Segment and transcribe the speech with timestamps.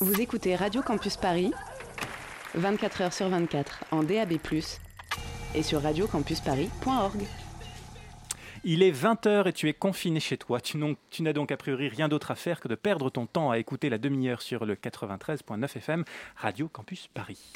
[0.00, 1.52] Vous écoutez Radio Campus Paris,
[2.56, 4.34] 24h sur 24 en DAB+,
[5.56, 7.22] et sur radiocampusparis.org.
[8.62, 10.60] Il est 20h et tu es confiné chez toi.
[10.60, 13.58] Tu, n'as donc a priori rien d'autre à faire que de perdre ton temps à
[13.58, 16.04] écouter la demi-heure sur le 93.9 FM
[16.36, 17.52] Radio Campus Paris.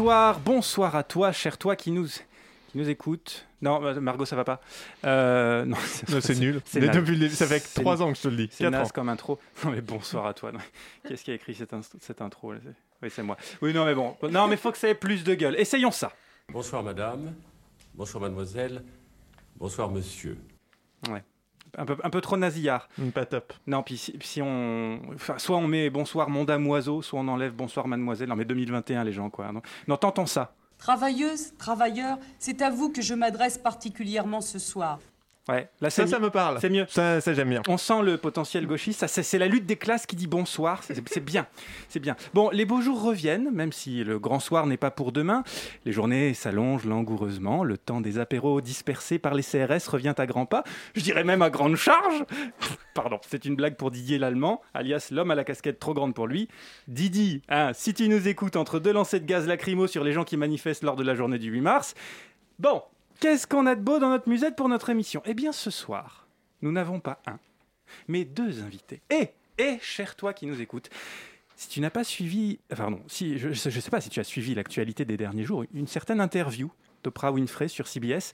[0.00, 3.46] Bonsoir, bonsoir à toi, cher toi qui nous, qui nous écoute.
[3.60, 4.62] Non, euh, Margot, ça va pas.
[5.04, 5.76] Euh, non,
[6.22, 6.62] c'est nul.
[6.64, 8.48] C'est depuis ça fait trois ans que je te le dis.
[8.50, 9.38] C'est naze comme intro.
[9.62, 10.52] Non, mais bonsoir à toi.
[11.06, 12.54] Qu'est-ce qui a écrit cette, cette intro
[13.02, 13.36] Oui, c'est moi.
[13.60, 14.16] Oui, non, mais bon.
[14.30, 15.54] Non, mais faut que ça ait plus de gueule.
[15.56, 16.10] Essayons ça.
[16.48, 17.34] Bonsoir, madame.
[17.92, 18.82] Bonsoir, mademoiselle.
[19.58, 20.38] Bonsoir, monsieur.
[21.10, 21.22] Ouais
[21.76, 22.88] un peu, un peu trop nasillard.
[23.14, 23.52] Pas top.
[23.66, 25.00] Non, puis si, on.
[25.14, 28.28] Enfin, soit on met bonsoir mon dame oiseau, soit on enlève bonsoir mademoiselle.
[28.28, 29.52] Non, mais 2021, les gens, quoi.
[29.52, 30.52] Non, non t'entends ça.
[30.78, 34.98] Travailleuse, travailleur, c'est à vous que je m'adresse particulièrement ce soir.
[35.48, 36.58] Ouais, là, ça, ça me parle.
[36.60, 36.86] C'est mieux.
[36.88, 37.62] Ça, ça j'aime bien.
[37.66, 39.06] On sent le potentiel gauchiste.
[39.06, 40.82] C'est la lutte des classes qui dit bonsoir.
[40.82, 41.46] C'est bien.
[41.88, 42.14] C'est bien.
[42.34, 45.42] Bon, les beaux jours reviennent, même si le grand soir n'est pas pour demain.
[45.84, 47.64] Les journées s'allongent langoureusement.
[47.64, 50.62] Le temps des apéros dispersés par les CRS revient à grands pas.
[50.94, 52.24] Je dirais même à grande charge.
[52.94, 56.26] Pardon, c'est une blague pour Didier l'Allemand, alias l'homme à la casquette trop grande pour
[56.26, 56.48] lui.
[56.86, 60.24] Didi, hein, si tu nous écoutes entre deux lancers de gaz lacrymo sur les gens
[60.24, 61.94] qui manifestent lors de la journée du 8 mars.
[62.58, 62.82] Bon,
[63.20, 65.20] Qu'est-ce qu'on a de beau dans notre musette pour notre émission?
[65.26, 66.26] Eh bien, ce soir,
[66.62, 67.38] nous n'avons pas un,
[68.08, 69.02] mais deux invités.
[69.10, 70.88] Et, et, cher toi qui nous écoutes,
[71.54, 74.54] si tu n'as pas suivi, pardon, si, je ne sais pas si tu as suivi
[74.54, 76.72] l'actualité des derniers jours, une certaine interview
[77.04, 78.32] d'Oprah Winfrey sur CBS,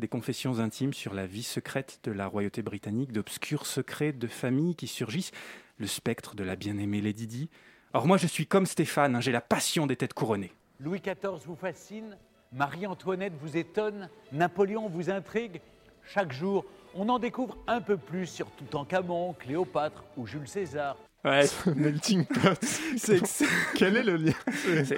[0.00, 4.74] des confessions intimes sur la vie secrète de la royauté britannique, d'obscurs secrets de famille
[4.74, 5.30] qui surgissent,
[5.78, 7.50] le spectre de la bien-aimée Lady Di.
[7.92, 10.52] Or moi je suis comme Stéphane, hein, j'ai la passion des têtes couronnées.
[10.80, 12.16] Louis XIV vous fascine?
[12.54, 15.60] Marie-Antoinette vous étonne, Napoléon vous intrigue.
[16.06, 20.96] Chaque jour, on en découvre un peu plus sur Toutankhamon, Cléopâtre ou Jules César.
[21.24, 22.60] Ouais, melting pot.
[23.74, 24.34] Quel est le lien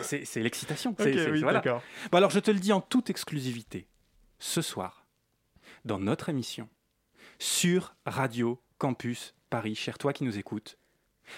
[0.03, 0.91] C'est l'excitation.
[0.91, 1.83] Ok, oui, d'accord.
[2.12, 3.88] Bon, alors je te le dis en toute exclusivité.
[4.38, 5.06] Ce soir,
[5.87, 6.69] dans notre émission,
[7.38, 10.77] sur Radio Campus Paris, cher toi qui nous écoutes,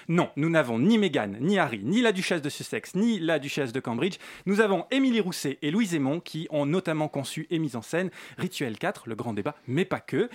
[0.08, 3.72] non, nous n'avons ni Meghan, ni Harry, ni la duchesse de Sussex, ni la duchesse
[3.72, 4.18] de Cambridge.
[4.46, 8.10] Nous avons Émilie Rousset et Louise Aymon qui ont notamment conçu et mis en scène
[8.36, 10.28] Rituel 4, le grand débat, mais pas que.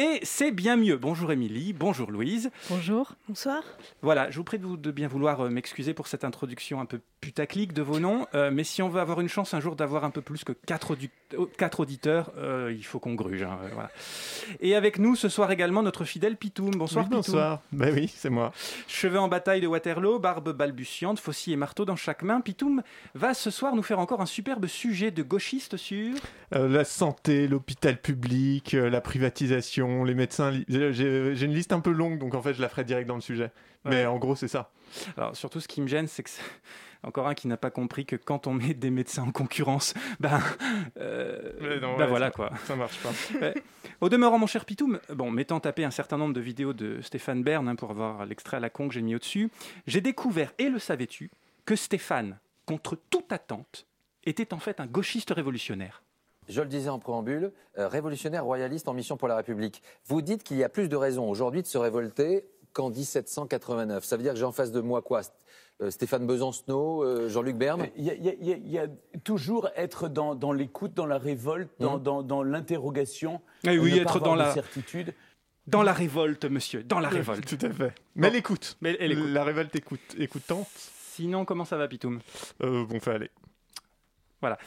[0.00, 0.96] Et c'est bien mieux.
[0.96, 2.50] Bonjour Émilie, bonjour Louise.
[2.70, 3.64] Bonjour, bonsoir.
[4.00, 6.84] Voilà, je vous prie de, vous, de bien vouloir euh, m'excuser pour cette introduction un
[6.86, 9.74] peu putaclic de vos noms, euh, mais si on veut avoir une chance un jour
[9.74, 10.92] d'avoir un peu plus que 4,
[11.34, 12.30] euh, auditeurs,
[12.70, 13.42] il faut qu'on gruge.
[13.42, 13.90] Hein, voilà.
[14.60, 16.70] Et avec nous ce soir également notre fidèle Pitoum.
[16.70, 18.52] Bonsoir oui, Bonsoir, ben oui, c'est moi.
[18.98, 22.82] Cheveux en bataille de Waterloo, barbe balbutiante, faucille et marteau dans chaque main, Pitoum
[23.14, 26.16] va ce soir nous faire encore un superbe sujet de gauchiste sur...
[26.50, 30.50] la santé, l'hôpital public, la privatisation les médecins.
[30.66, 33.20] J'ai une liste un peu longue, donc en fait, je la ferai direct dans le
[33.20, 33.52] sujet.
[33.84, 34.72] Mais en gros, c'est ça.
[35.16, 36.30] Alors, surtout, ce qui me gêne, c'est que
[37.04, 40.40] encore un qui n'a pas compris que quand on met des médecins en concurrence, ben,
[40.98, 42.50] euh, ben voilà quoi.
[42.64, 43.10] Ça marche pas.
[44.00, 47.42] Au demeurant, mon cher Pitoum, bon, m'étant tapé un certain nombre de vidéos de Stéphane
[47.42, 49.50] Bern hein, pour avoir l'extrait à la con que j'ai mis au-dessus,
[49.88, 51.32] j'ai découvert, et le savais-tu,
[51.64, 53.86] que Stéphane, contre toute attente,
[54.24, 56.02] était en fait un gauchiste révolutionnaire
[56.48, 59.82] je le disais en préambule, euh, révolutionnaire royaliste en mission pour la République.
[60.06, 64.02] Vous dites qu'il y a plus de raisons aujourd'hui de se révolter qu'en 1789.
[64.02, 65.20] Ça veut dire que j'ai en face de moi quoi?
[65.90, 68.86] Stéphane Besancenot, euh, Jean-Luc Berne Il y, a
[69.22, 72.50] toujours être dans, l'écoute, dans la révolte, dans, mmh.
[72.50, 73.40] l'interrogation.
[73.64, 75.14] Eh oui, être dans la certitude.
[75.66, 77.46] Dans la révolte, monsieur, dans la révolte.
[77.46, 77.92] Tout à fait.
[78.14, 78.78] Mais l'écoute.
[78.80, 80.68] Mais La révolte écoute, écoutante.
[80.74, 82.20] Sinon, comment ça va, Pitoum?
[82.60, 83.30] Bon, fait aller.
[84.40, 84.58] Voilà.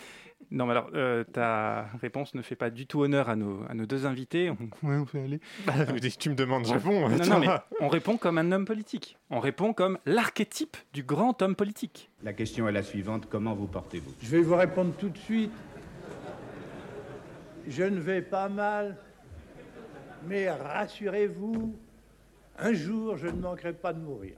[0.50, 3.74] Non, mais alors, euh, ta réponse ne fait pas du tout honneur à nos, à
[3.74, 4.50] nos deux invités.
[4.50, 4.58] On...
[4.88, 5.40] on peut aller.
[5.66, 5.74] Bah,
[6.20, 7.10] tu me demandes, je réponds.
[7.10, 7.48] Non, non, mais
[7.80, 9.18] on répond comme un homme politique.
[9.30, 12.10] On répond comme l'archétype du grand homme politique.
[12.24, 14.14] La question est la suivante comment vous portez-vous?
[14.22, 15.52] Je vais vous répondre tout de suite.
[17.68, 18.98] Je ne vais pas mal,
[20.28, 21.76] mais rassurez-vous,
[22.58, 24.34] un jour, je ne manquerai pas de mourir.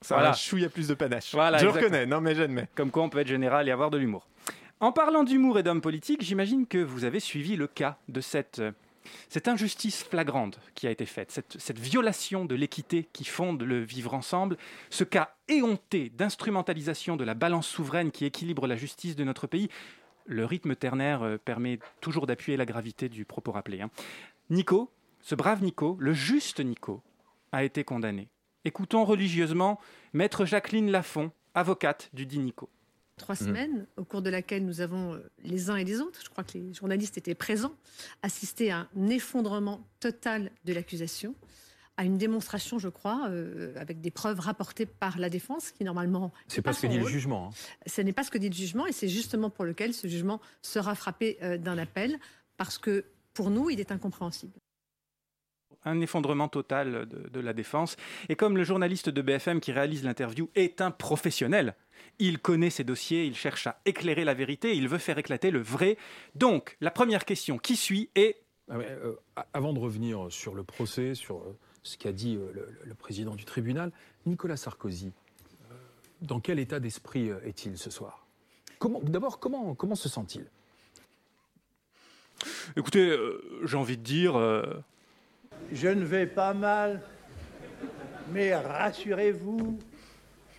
[0.00, 0.32] Ça voilà.
[0.32, 1.32] chouille à plus de panache.
[1.32, 2.68] Voilà, je le reconnais, non mais j'admets.
[2.74, 4.26] Comme quoi on peut être général et avoir de l'humour.
[4.82, 8.58] En parlant d'humour et d'hommes politiques, j'imagine que vous avez suivi le cas de cette
[8.58, 8.72] euh,
[9.46, 14.12] injustice flagrante qui a été faite, cette, cette violation de l'équité qui fonde le vivre
[14.12, 14.56] ensemble,
[14.90, 19.68] ce cas éhonté d'instrumentalisation de la balance souveraine qui équilibre la justice de notre pays,
[20.26, 23.82] le rythme ternaire euh, permet toujours d'appuyer la gravité du propos rappelé.
[23.82, 23.90] hein.
[24.50, 24.90] Nico,
[25.20, 27.04] ce brave Nico, le juste Nico,
[27.52, 28.30] a été condamné.
[28.64, 29.78] Écoutons religieusement
[30.12, 32.68] Maître Jacqueline Lafont, avocate du dit Nico.
[33.22, 33.46] Trois Mhm.
[33.46, 36.44] semaines, au cours de laquelle nous avons, euh, les uns et les autres, je crois
[36.44, 37.72] que les journalistes étaient présents,
[38.22, 41.34] assisté à un effondrement total de l'accusation,
[41.96, 46.32] à une démonstration, je crois, euh, avec des preuves rapportées par la défense, qui normalement...
[46.48, 47.48] C'est pas ce que dit le jugement.
[47.48, 47.50] hein.
[47.86, 50.40] Ce n'est pas ce que dit le jugement, et c'est justement pour lequel ce jugement
[50.62, 52.18] sera frappé euh, d'un appel,
[52.56, 53.04] parce que
[53.34, 54.52] pour nous, il est incompréhensible.
[55.84, 57.96] Un effondrement total de, de la défense.
[58.28, 61.74] Et comme le journaliste de BFM qui réalise l'interview est un professionnel,
[62.18, 65.60] il connaît ses dossiers, il cherche à éclairer la vérité, il veut faire éclater le
[65.60, 65.96] vrai.
[66.34, 68.36] Donc, la première question qui suit est...
[68.70, 69.14] Ah ouais, euh,
[69.52, 73.34] avant de revenir sur le procès, sur euh, ce qu'a dit euh, le, le président
[73.34, 73.90] du tribunal,
[74.26, 75.12] Nicolas Sarkozy,
[76.20, 78.26] dans quel état d'esprit est-il ce soir?
[78.78, 80.46] Comment- D'abord, comment, comment se sent-il?
[82.76, 84.36] Écoutez, euh, j'ai envie de dire...
[84.36, 84.62] euh,
[85.70, 87.00] Je ne vais pas mal,
[88.32, 89.78] mais rassurez-vous,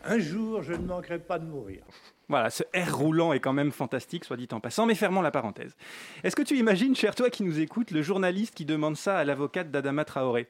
[0.06, 1.84] un jour, je ne manquerai pas de mourir.
[2.30, 5.32] Voilà, ce R roulant est quand même fantastique, soit dit en passant, mais fermons la
[5.32, 5.76] parenthèse.
[6.24, 9.24] Est-ce que tu imagines, cher toi qui nous écoutes, le journaliste qui demande ça à
[9.24, 10.48] l'avocate d'Adama Traoré?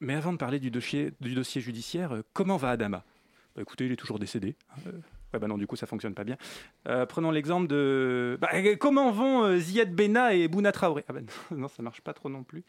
[0.00, 3.04] Mais avant de parler du dossier, judiciaire, euh, comment va Adama?
[3.56, 4.54] Bah, Écoutez, il est toujours décédé.
[4.86, 4.92] Euh,
[5.34, 6.36] ouais, bah non, du coup, ça fonctionne pas bien.
[6.88, 8.38] Euh, prenons l'exemple de...
[8.40, 11.04] Bah, euh, comment vont euh, Ziad Bena et Bouna Traoré?
[11.08, 11.20] Ah bah
[11.50, 12.64] non, ça marche pas trop non plus.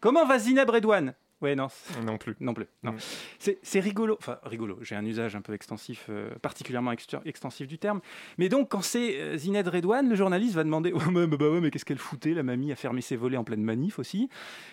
[0.00, 1.14] Comment va Zineb Redouane?
[1.44, 1.68] Ouais, non.
[2.06, 2.34] Non plus.
[2.40, 2.64] Non plus.
[2.82, 2.94] Non.
[3.38, 4.16] C'est c'est rigolo.
[4.18, 4.78] Enfin, rigolo.
[4.80, 6.90] J'ai un usage un peu extensif, euh, particulièrement
[7.26, 8.00] extensif du terme.
[8.38, 11.70] Mais donc, quand c'est euh, Zined Redouane, le journaliste va demander mais, bah ouais, mais
[11.70, 14.30] qu'est-ce qu'elle foutait, la mamie, à fermer ses volets en pleine manif aussi?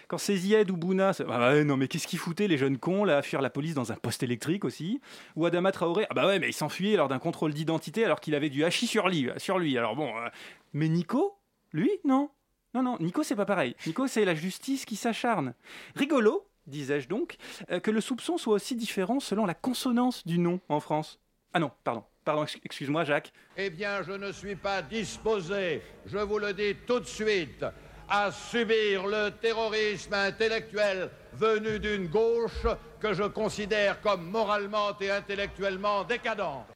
[0.07, 3.03] Quand c'est Zied ou Bouna, ah ouais, non, mais qu'est-ce qu'ils foutaient, les jeunes cons,
[3.03, 5.01] là, à fuir la police dans un poste électrique aussi?
[5.35, 8.33] Ou Adama Traoré, ah bah ouais, mais il s'enfuyait lors d'un contrôle d'identité alors qu'il
[8.33, 9.29] avait du hachis sur lui.
[9.35, 9.77] Sur lui.
[9.77, 10.07] Alors bon.
[10.17, 10.29] euh,
[10.71, 11.35] mais Nico
[11.73, 12.29] Lui Non.
[12.73, 13.75] Non, non, Nico, c'est pas pareil.
[13.85, 15.53] Nico, c'est la justice qui s'acharne.
[15.95, 17.37] Rigolo, disais-je donc,
[17.71, 21.19] euh, que le soupçon soit aussi différent selon la consonance du nom en France.
[21.53, 22.03] Ah non, pardon.
[22.23, 23.33] Pardon, ex- excuse-moi, Jacques.
[23.57, 27.65] Eh bien, je ne suis pas disposé, je vous le dis tout de suite,
[28.07, 32.67] à subir le terrorisme intellectuel venu d'une gauche
[32.99, 36.67] que je considère comme moralement et intellectuellement décadente.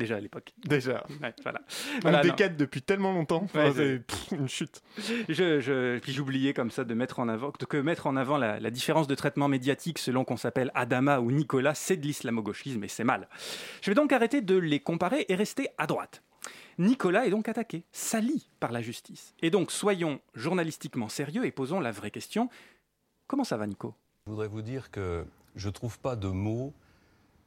[0.00, 0.54] Déjà à l'époque.
[0.64, 1.04] Déjà.
[1.22, 1.60] Ouais, voilà.
[1.96, 2.30] On Voilà, non.
[2.30, 3.46] décade depuis tellement longtemps.
[3.54, 4.80] Ouais, c'est c'est- pff, une chute.
[5.28, 8.58] Je, je- puis j'oubliais comme ça de mettre en avant que mettre en avant la,
[8.58, 12.88] la différence de traitement médiatique selon qu'on s'appelle Adama ou Nicolas, c'est de l'islamo-gauchisme et
[12.88, 13.28] c'est mal.
[13.82, 16.22] Je vais donc arrêter de les comparer et rester à droite.
[16.78, 19.34] Nicolas est donc attaqué, sali par la justice.
[19.42, 22.48] Et donc soyons journalistiquement sérieux et posons la vraie question.
[23.26, 23.94] Comment ça va, Nico?
[24.26, 25.26] Je voudrais vous dire que
[25.56, 26.72] je ne trouve pas de mots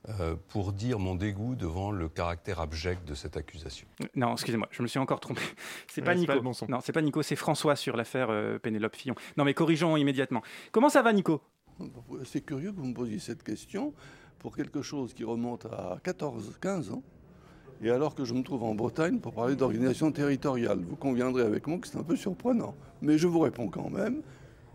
[0.09, 3.87] euh, pour dire mon dégoût devant le caractère abject de cette accusation.
[4.15, 5.41] Non, excusez-moi, je me suis encore trompé.
[5.87, 6.27] C'est pas Nico.
[6.27, 6.65] pas le bon son.
[6.67, 9.15] Non, c'est pas Nico, c'est François sur l'affaire euh, Pénélope Fillon.
[9.37, 10.41] Non, mais corrigeons immédiatement.
[10.73, 11.41] Comment ça va, Nico?
[12.25, 13.93] C'est curieux que vous me posiez cette question
[14.39, 17.03] pour quelque chose qui remonte à 14-15 ans.
[17.81, 21.65] Et alors que je me trouve en Bretagne pour parler d'organisation territoriale, vous conviendrez avec
[21.67, 22.75] moi que c'est un peu surprenant.
[23.01, 24.21] Mais je vous réponds quand même.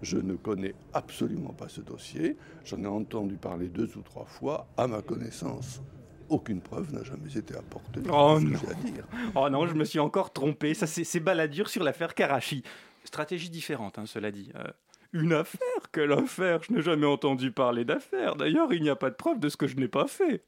[0.02, 2.36] Je ne connais absolument pas ce dossier.
[2.64, 4.68] J'en ai entendu parler deux ou trois fois.
[4.76, 5.82] À ma connaissance,
[6.28, 8.00] aucune preuve n'a jamais été apportée.
[8.08, 8.58] Oh non.
[8.58, 9.06] j'ai à dire?
[9.34, 10.74] Oh non, je me suis encore trompé.
[10.74, 12.62] Ça, c'est c'est baladure sur l'affaire Karachi.
[13.04, 14.52] Stratégie différente, hein, cela dit.
[14.54, 14.64] Euh,
[15.12, 15.58] une affaire
[15.92, 16.60] Quelle affaire?
[16.62, 18.36] Je n'ai jamais entendu parler d'affaires.
[18.36, 20.44] D'ailleurs, il n'y a pas de preuve de ce que je n'ai pas fait.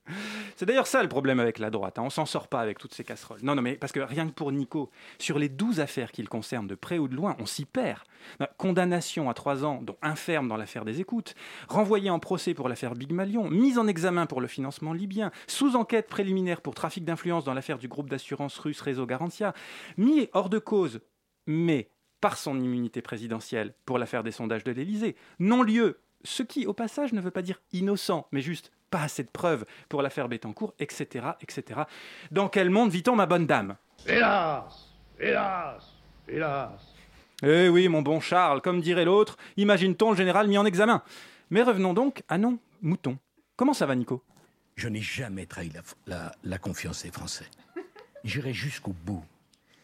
[0.57, 1.99] C'est d'ailleurs ça le problème avec la droite.
[1.99, 2.03] hein.
[2.05, 3.41] On s'en sort pas avec toutes ces casseroles.
[3.43, 6.67] Non, non, mais parce que rien que pour Nico, sur les 12 affaires qu'il concerne
[6.67, 8.01] de près ou de loin, on s'y perd.
[8.43, 11.35] Euh, Condamnation à 3 ans, dont un ferme dans l'affaire des écoutes,
[11.69, 15.75] renvoyé en procès pour l'affaire Big Malion, mise en examen pour le financement libyen, sous
[15.77, 19.55] enquête préliminaire pour trafic d'influence dans l'affaire du groupe d'assurance russe Réseau Garantia,
[19.97, 21.01] mis hors de cause,
[21.47, 21.89] mais
[22.21, 27.13] par son immunité présidentielle pour l'affaire des sondages de l'Élysée, non-lieu, ce qui au passage
[27.13, 31.29] ne veut pas dire innocent, mais juste pas assez de preuves pour l'affaire Bettencourt, etc.,
[31.41, 31.83] etc.
[32.31, 33.77] Dans quel monde vit-on, ma bonne dame?
[34.07, 35.85] Hélas Hélas
[36.29, 36.81] Hélas
[37.43, 41.03] Eh oui, mon bon Charles, comme dirait l'autre, imagine-t-on le général mis en examen?
[41.51, 43.19] Mais revenons donc à non, mouton.
[43.57, 44.23] Comment ça va, Nico?
[44.77, 47.47] Je n'ai jamais trahi la, la- la confiance des Français.
[48.25, 49.25] J'irai jusqu'au bout.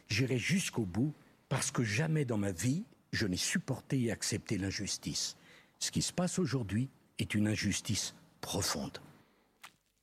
[0.09, 1.13] J'irai jusqu'au bout
[1.49, 5.37] parce que jamais dans ma vie, je n'ai supporté et accepté l'injustice.
[5.79, 6.89] Ce qui se passe aujourd'hui
[7.19, 8.99] est une injustice profonde.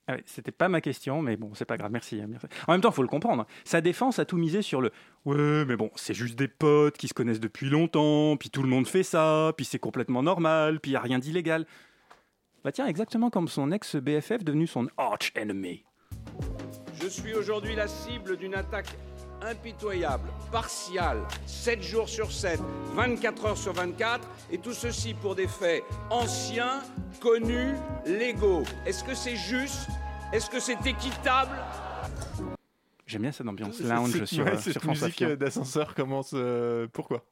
[0.07, 2.47] Ah oui, C'était pas ma question, mais bon, c'est pas grave, merci, hein, merci.
[2.67, 3.45] En même temps, il faut le comprendre.
[3.63, 4.91] Sa défense a tout misé sur le
[5.23, 8.67] Ouais, mais bon, c'est juste des potes qui se connaissent depuis longtemps, puis tout le
[8.67, 11.65] monde fait ça, puis c'est complètement normal, puis il a rien d'illégal.
[12.65, 15.83] Bah tiens, exactement comme son ex-BFF devenu son arch-enemy.
[17.01, 18.95] Je suis aujourd'hui la cible d'une attaque
[19.45, 22.59] impitoyable, partiale, 7 jours sur 7,
[22.95, 26.81] 24 heures sur 24, et tout ceci pour des faits anciens,
[27.21, 28.63] connus, légaux.
[28.85, 29.87] Est-ce que c'est juste?
[30.31, 31.57] Est-ce que c'est équitable?
[33.13, 35.93] J'aime bien cette ambiance lounge Cette- sur, ouais, euh, cette sur France musique euh, d'ascenseur
[35.93, 36.31] commence.
[36.33, 37.23] euh, pourquoi?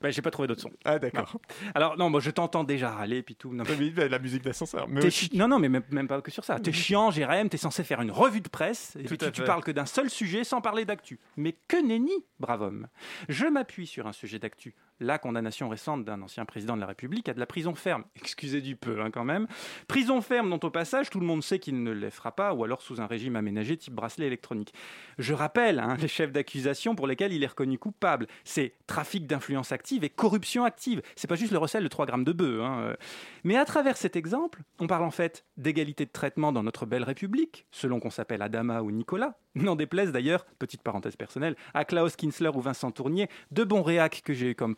[0.00, 0.70] Bah, j'ai pas trouvé d'autre son.
[0.84, 1.40] Ah, d'accord.
[1.74, 3.52] Alors, non, moi, je t'entends déjà râler, puis tout.
[3.52, 4.86] Non, mais bah, la musique d'ascenseur.
[4.88, 6.60] mais aussi- Non, non, mais même, même pas que sur ça.
[6.60, 9.42] T'es chiant, Jérém, t'es censé faire une revue de presse, et Tout puis tu, tu
[9.42, 11.18] parles que d'un seul sujet sans parler d'actu.
[11.36, 12.86] Mais que nenni, brave homme.
[13.28, 14.74] Je m'appuie sur un sujet d'actu.
[15.00, 18.04] La condamnation récente d'un ancien président de la République à de la prison ferme.
[18.16, 19.46] Excusez du peu, hein, quand même.
[19.88, 22.64] Prison ferme dont, au passage, tout le monde sait qu'il ne les fera pas, ou
[22.64, 24.72] alors sous un régime aménagé type bracelet électronique.
[25.18, 28.26] Je rappelle hein, les chefs d'accusation pour lesquels il est reconnu coupable.
[28.44, 31.02] C'est trafic d'influence active et corruption active.
[31.16, 32.60] C'est pas juste le recel de 3 grammes de bœuf.
[32.62, 32.96] hein, euh.
[33.42, 37.04] Mais à travers cet exemple, on parle en fait d'égalité de traitement dans notre belle
[37.04, 39.38] République, selon qu'on s'appelle Adama ou Nicolas.
[39.56, 44.22] N'en déplaise d'ailleurs, petite parenthèse personnelle, à Klaus Kinsler ou Vincent Tournier, deux bons réacs
[44.24, 44.74] que j'ai eu comme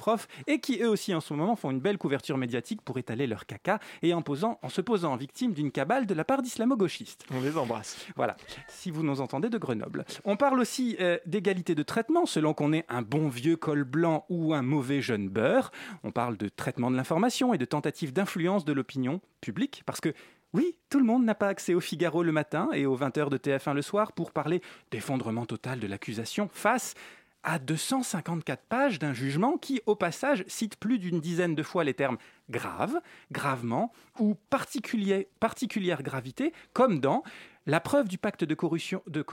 [0.46, 3.46] et qui eux aussi en ce moment font une belle couverture médiatique pour étaler leur
[3.46, 7.24] caca et en, posant, en se posant en victime d'une cabale de la part d'islamo-gauchistes.
[7.32, 8.06] On les embrasse.
[8.16, 8.36] Voilà,
[8.68, 10.04] si vous nous entendez de Grenoble.
[10.24, 14.24] On parle aussi euh, d'égalité de traitement selon qu'on est un bon vieux col blanc
[14.28, 15.70] ou un mauvais jeune beurre.
[16.04, 20.12] On parle de traitement de l'information et de tentative d'influence de l'opinion publique parce que
[20.52, 23.36] oui, tout le monde n'a pas accès au Figaro le matin et aux 20h de
[23.36, 26.94] TF1 le soir pour parler d'effondrement total de l'accusation face
[27.42, 31.94] à 254 pages d'un jugement qui, au passage, cite plus d'une dizaine de fois les
[31.94, 32.18] termes
[32.50, 33.00] grave,
[33.30, 37.22] gravement ou particulière gravité, comme dans
[37.66, 39.24] la preuve du pacte de corruption, de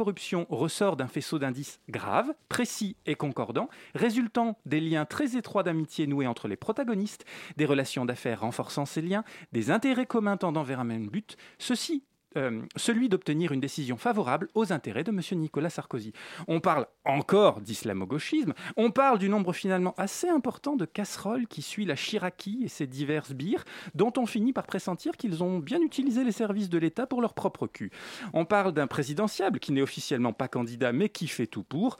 [0.49, 6.27] ressort d'un faisceau d'indices graves, précis et concordants, résultant des liens très étroits d'amitié noués
[6.27, 7.25] entre les protagonistes,
[7.57, 12.03] des relations d'affaires renforçant ces liens, des intérêts communs tendant vers un même but, ceci
[12.37, 15.21] euh, celui d'obtenir une décision favorable aux intérêts de M.
[15.39, 16.13] Nicolas Sarkozy.
[16.47, 21.85] On parle encore d'islamo-gauchisme, on parle du nombre finalement assez important de casseroles qui suit
[21.85, 23.63] la Chiraki et ses diverses bires,
[23.95, 27.33] dont on finit par pressentir qu'ils ont bien utilisé les services de l'État pour leur
[27.33, 27.91] propre cul.
[28.33, 31.97] On parle d'un présidentiable qui n'est officiellement pas candidat mais qui fait tout pour.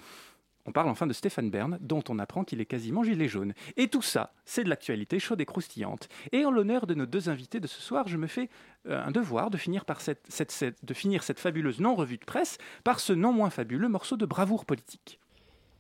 [0.66, 3.54] On parle enfin de Stéphane Bern, dont on apprend qu'il est quasiment gilet jaune.
[3.76, 6.08] Et tout ça, c'est de l'actualité chaude et croustillante.
[6.32, 8.50] Et en l'honneur de nos deux invités de ce soir, je me fais
[8.88, 13.12] euh, un devoir de finir, cette- de finir cette fabuleuse non-revue de presse par ce
[13.12, 15.20] non moins fabuleux morceau de bravoure politique.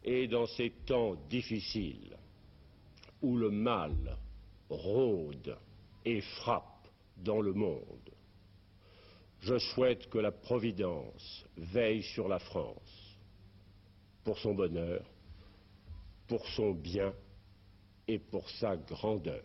[0.03, 2.17] Et dans ces temps difficiles,
[3.21, 4.17] où le mal
[4.69, 5.57] rôde
[6.03, 8.09] et frappe dans le monde,
[9.39, 13.02] je souhaite que la Providence veille sur la France,
[14.24, 15.03] pour son bonheur,
[16.27, 17.13] pour son bien
[18.08, 19.44] et pour sa grandeur.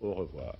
[0.00, 0.56] Au revoir.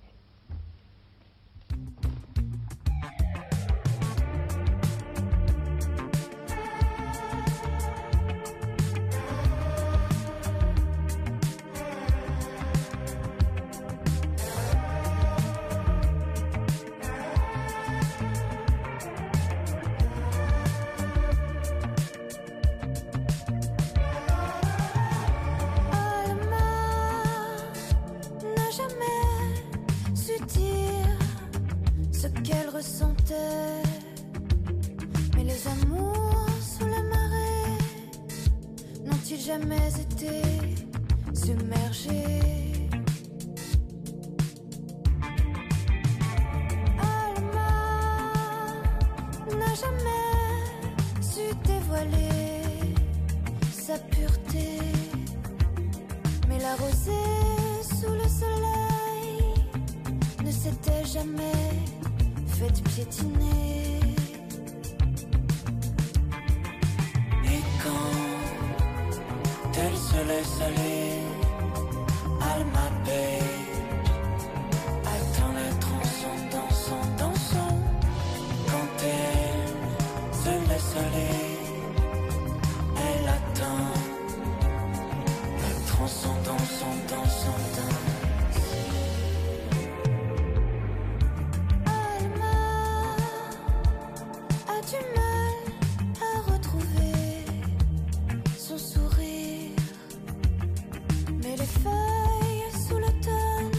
[101.79, 103.71] feuilles sous l'automne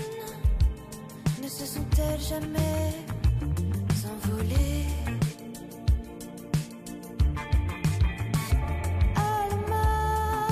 [1.42, 2.94] ne se sont-elles jamais
[4.14, 4.86] envolées?
[9.16, 10.46] Alma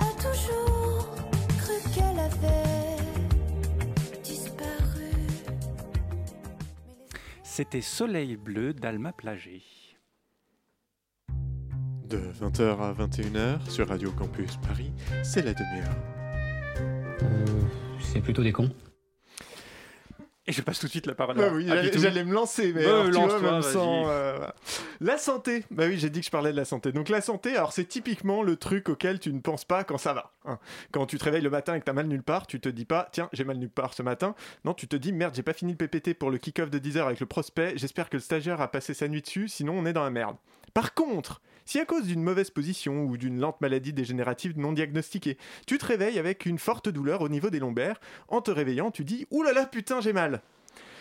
[0.00, 1.14] a toujours
[1.58, 2.96] cru qu'elle avait
[4.22, 5.12] disparu.
[7.42, 9.62] C'était Soleil bleu d'Alma Plagé.
[12.40, 15.94] De 20h à 21h sur Radio Campus Paris, c'est la demi-heure.
[18.00, 18.70] C'est plutôt des cons.
[20.46, 22.72] Et je passe tout de suite la parole Bah à oui, à j'allais me lancer,
[22.72, 24.54] mais Bah, alors, tu vois, euh, voilà.
[25.00, 26.90] La santé, bah oui, j'ai dit que je parlais de la santé.
[26.90, 30.12] Donc la santé, alors c'est typiquement le truc auquel tu ne penses pas quand ça
[30.14, 30.32] va.
[30.44, 30.58] hein.
[30.90, 32.84] Quand tu te réveilles le matin et que t'as mal nulle part, tu te dis
[32.84, 34.34] pas, tiens, j'ai mal nulle part ce matin.
[34.64, 37.02] Non, tu te dis, merde, j'ai pas fini le PPT pour le kick-off de 10h
[37.04, 39.92] avec le prospect, j'espère que le stagiaire a passé sa nuit dessus, sinon on est
[39.92, 40.36] dans la merde.
[40.74, 45.38] Par contre, si à cause d'une mauvaise position ou d'une lente maladie dégénérative non diagnostiquée,
[45.66, 49.04] tu te réveilles avec une forte douleur au niveau des lombaires, en te réveillant, tu
[49.04, 50.42] dis, oulala, là putain, j'ai mal.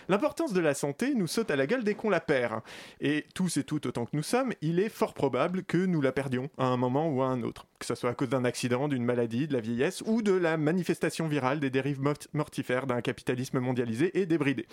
[0.09, 2.61] L'importance de la santé nous saute à la gueule dès qu'on la perd.
[2.99, 6.11] Et tous et toutes autant que nous sommes, il est fort probable que nous la
[6.11, 7.67] perdions à un moment ou à un autre.
[7.79, 10.57] Que ce soit à cause d'un accident, d'une maladie, de la vieillesse ou de la
[10.57, 14.65] manifestation virale des dérives mort- mortifères d'un capitalisme mondialisé et débridé.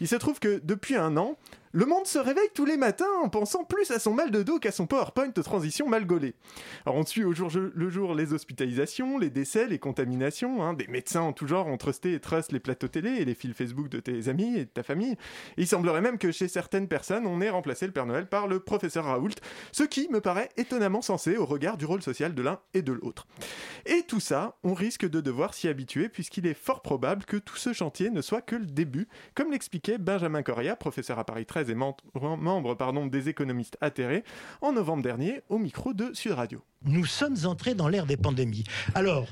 [0.00, 1.38] Il se trouve que depuis un an,
[1.76, 4.58] le monde se réveille tous les matins en pensant plus à son mal de dos
[4.58, 6.34] qu'à son PowerPoint de transition mal gaulé.
[6.86, 10.62] Alors on suit au jour le jour les hospitalisations, les décès, les contaminations.
[10.62, 10.72] hein.
[10.72, 13.52] Des médecins en tout genre ont trusté et trust les plateaux télé et les fils
[13.52, 15.16] Facebook de tes amis et de ta famille.
[15.58, 18.58] Il semblerait même que chez certaines personnes, on ait remplacé le Père Noël par le
[18.58, 19.34] professeur Raoult,
[19.70, 22.94] ce qui me paraît étonnamment sensé au regard du rôle social de l'un et de
[22.94, 23.26] l'autre.
[23.84, 27.56] Et tout ça, on risque de devoir s'y habituer puisqu'il est fort probable que tout
[27.56, 31.65] ce chantier ne soit que le début, comme l'expliquait Benjamin Correa, professeur à Paris 13
[31.70, 34.24] et mem- membre pardon, des économistes atterrés,
[34.60, 36.62] en novembre dernier au micro de Sud Radio.
[36.84, 38.64] Nous sommes entrés dans l'ère des pandémies.
[38.94, 39.26] Alors,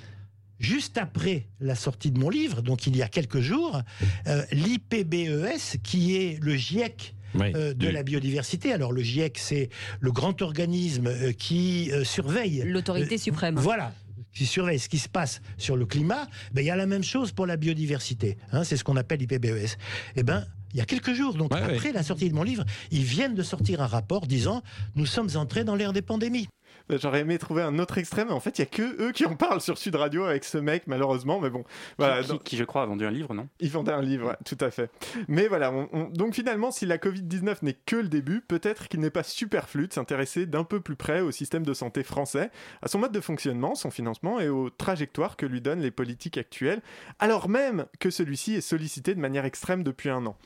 [0.58, 3.80] juste après la sortie de mon livre, donc il y a quelques jours,
[4.26, 7.92] euh, l'IPBES, qui est le GIEC Oui, euh, de oui.
[7.92, 8.72] la biodiversité.
[8.72, 9.68] Alors le GIEC, c'est
[10.00, 13.56] le grand organisme euh, qui euh, surveille L'autorité euh, suprême.
[13.56, 13.92] Voilà
[14.32, 17.04] qui surveille ce qui se passe sur le climat, ben, il y a la même
[17.04, 18.36] chose pour la biodiversité.
[18.50, 19.76] hein, c'est ce qu'on appelle l'IPBES.
[20.16, 23.04] Eh ben, il y a quelques jours, donc après la sortie de mon livre, ils
[23.04, 24.62] viennent de sortir un rapport disant
[24.96, 26.48] nous sommes entrés dans l'ère des pandémies.
[26.90, 29.24] J'aurais aimé trouver un autre extrême, mais en fait, il y a que eux qui
[29.24, 31.40] en parlent sur Sud Radio avec ce mec, malheureusement.
[31.40, 31.64] Mais bon,
[31.96, 32.22] voilà.
[32.22, 33.48] qui, qui, je crois, a vendu un livre, non?
[33.60, 34.90] Il vendait un livre, ouais, tout à fait.
[35.26, 39.00] Mais voilà, on- on- donc finalement, si la Covid-19 n'est que le début, peut-être qu'il
[39.00, 42.50] n'est pas superflu de s'intéresser d'un peu plus près au système de santé français,
[42.82, 46.36] à son mode de fonctionnement, son financement et aux trajectoires que lui donnent les politiques
[46.36, 46.82] actuelles,
[47.18, 50.36] alors même que celui-ci est sollicité de manière extrême depuis un an.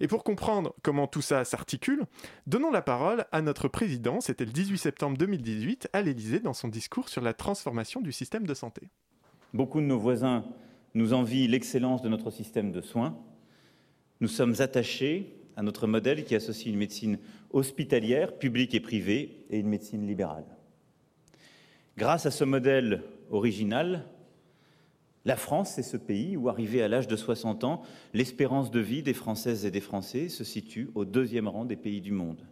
[0.00, 2.04] Et pour comprendre comment tout ça s'articule,
[2.46, 6.68] donnons la parole à notre président, c'était le 18 septembre 2018, à l'Élysée, dans son
[6.68, 8.82] discours sur la transformation du système de santé.
[9.54, 10.44] Beaucoup de nos voisins
[10.94, 13.16] nous envient l'excellence de notre système de soins.
[14.20, 17.18] Nous sommes attachés à notre modèle qui associe une médecine
[17.50, 20.46] hospitalière, publique et privée, et une médecine libérale.
[21.98, 24.06] Grâce à ce modèle original,
[25.24, 27.82] la France est ce pays où, arrivé à l'âge de 60 ans,
[28.12, 32.00] l'espérance de vie des Françaises et des Français se situe au deuxième rang des pays
[32.00, 32.44] du monde.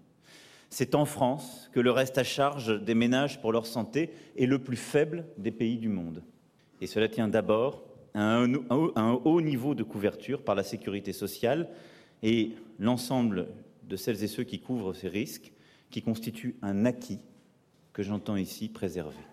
[0.69, 4.61] C'est en France que le reste à charge des ménages pour leur santé est le
[4.61, 6.23] plus faible des pays du monde.
[6.81, 7.83] Et cela tient d'abord
[8.15, 11.69] à un haut niveau de couverture par la sécurité sociale
[12.23, 13.49] et l'ensemble
[13.83, 15.53] de celles et ceux qui couvrent ces risques,
[15.91, 17.19] qui constituent un acquis
[17.93, 19.30] que j'entends ici préserver.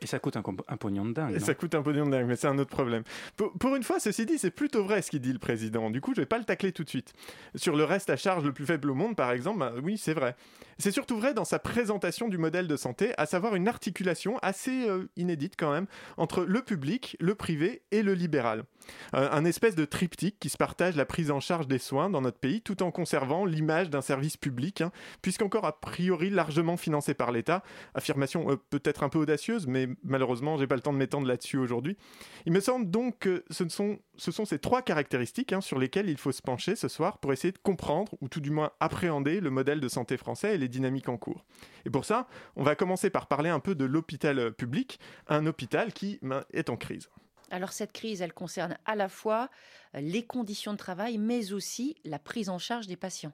[0.00, 1.34] Et ça coûte un, un pognon de dingue.
[1.34, 3.04] Et ça coûte un pognon de dingue, mais c'est un autre problème.
[3.36, 5.90] Pour, pour une fois, ceci dit, c'est plutôt vrai ce qu'il dit le président.
[5.90, 7.12] Du coup, je vais pas le tacler tout de suite.
[7.54, 10.14] Sur le reste à charge le plus faible au monde, par exemple, bah, oui, c'est
[10.14, 10.36] vrai.
[10.78, 14.88] C'est surtout vrai dans sa présentation du modèle de santé, à savoir une articulation assez
[14.88, 18.64] euh, inédite quand même entre le public, le privé et le libéral.
[19.14, 22.20] Euh, un espèce de triptyque qui se partage la prise en charge des soins dans
[22.20, 24.90] notre pays tout en conservant l'image d'un service public, hein,
[25.22, 27.62] puisqu'encore a priori largement financé par l'État.
[27.94, 31.56] Affirmation euh, peut-être un peu audacieuse, mais malheureusement, j'ai pas le temps de m'étendre là-dessus
[31.56, 31.96] aujourd'hui.
[32.46, 36.08] Il me semble donc que ce sont, ce sont ces trois caractéristiques hein, sur lesquelles
[36.08, 39.40] il faut se pencher ce soir pour essayer de comprendre, ou tout du moins appréhender,
[39.40, 41.44] le modèle de santé français et les dynamiques en cours.
[41.86, 45.46] Et pour ça, on va commencer par parler un peu de l'hôpital euh, public, un
[45.46, 47.08] hôpital qui ben, est en crise.
[47.50, 49.48] Alors cette crise, elle concerne à la fois
[49.94, 53.32] euh, les conditions de travail, mais aussi la prise en charge des patients.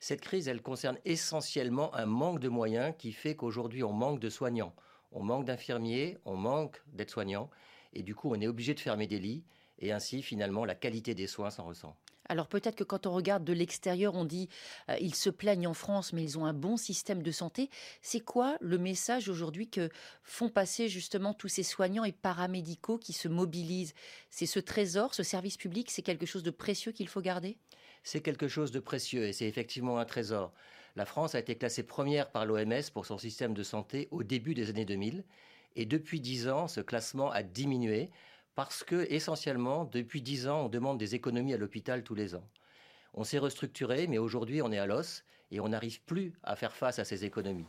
[0.00, 4.28] Cette crise, elle concerne essentiellement un manque de moyens qui fait qu'aujourd'hui, on manque de
[4.28, 4.74] soignants.
[5.14, 7.48] On manque d'infirmiers, on manque d'aides-soignants.
[7.94, 9.44] Et du coup, on est obligé de fermer des lits.
[9.78, 11.96] et ainsi finalement la qualité des soins s'en ressent.
[12.28, 14.48] Alors peut-être que quand on regarde de l'extérieur, on dit
[14.88, 17.68] euh, ils se plaignent en France, mais ils ont un bon système de santé.
[18.00, 19.90] C'est quoi le message aujourd'hui que
[20.22, 23.94] font passer justement tous ces soignants et paramédicaux qui se mobilisent?
[24.30, 27.58] C'est ce trésor, ce service public, c'est quelque chose de précieux qu'il faut garder?
[28.04, 30.52] C'est quelque chose de précieux et c'est effectivement un trésor.
[30.96, 34.54] La France a été classée première par l'OMS pour son système de santé au début
[34.54, 35.24] des années 2000
[35.74, 38.10] et depuis dix ans, ce classement a diminué
[38.54, 42.48] parce que, essentiellement, depuis dix ans, on demande des économies à l'hôpital tous les ans.
[43.12, 46.76] On s'est restructuré, mais aujourd'hui, on est à l'os et on n'arrive plus à faire
[46.76, 47.66] face à ces économies.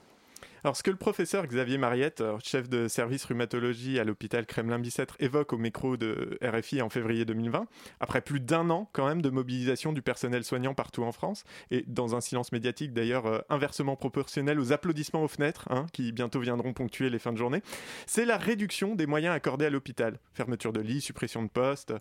[0.65, 5.15] Alors, ce que le professeur Xavier Mariette, euh, chef de service rhumatologie à l'hôpital Kremlin-Bicêtre,
[5.19, 7.67] évoque au micro de RFI en février 2020,
[7.99, 11.83] après plus d'un an quand même de mobilisation du personnel soignant partout en France, et
[11.85, 16.39] dans un silence médiatique d'ailleurs euh, inversement proportionnel aux applaudissements aux fenêtres, hein, qui bientôt
[16.39, 17.61] viendront ponctuer les fins de journée,
[18.07, 20.17] c'est la réduction des moyens accordés à l'hôpital.
[20.33, 21.93] Fermeture de lits, suppression de postes.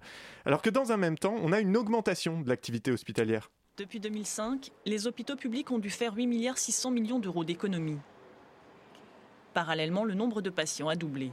[0.46, 3.50] Alors que dans un même temps, on a une augmentation de l'activité hospitalière.
[3.76, 7.98] Depuis 2005, les hôpitaux publics ont dû faire 8 milliards 600 millions d'euros d'économies.
[9.54, 11.30] Parallèlement, le nombre de patients a doublé.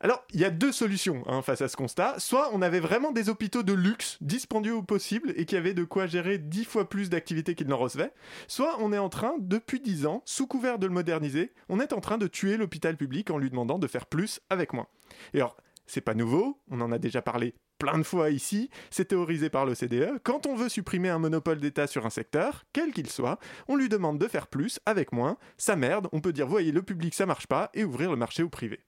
[0.00, 2.16] Alors, il y a deux solutions hein, face à ce constat.
[2.18, 5.84] Soit on avait vraiment des hôpitaux de luxe, dispendieux au possible, et qui avaient de
[5.84, 8.12] quoi gérer dix fois plus d'activités qu'ils n'en recevaient.
[8.46, 11.94] Soit on est en train, depuis dix ans, sous couvert de le moderniser, on est
[11.94, 14.86] en train de tuer l'hôpital public en lui demandant de faire plus avec moins.
[15.32, 19.06] Et alors, c'est pas nouveau, on en a déjà parlé plein de fois ici, c'est
[19.06, 23.08] théorisé par l'OCDE, quand on veut supprimer un monopole d'État sur un secteur, quel qu'il
[23.08, 26.72] soit, on lui demande de faire plus avec moins, ça merde, on peut dire voyez
[26.72, 28.80] le public ça marche pas et ouvrir le marché au privé.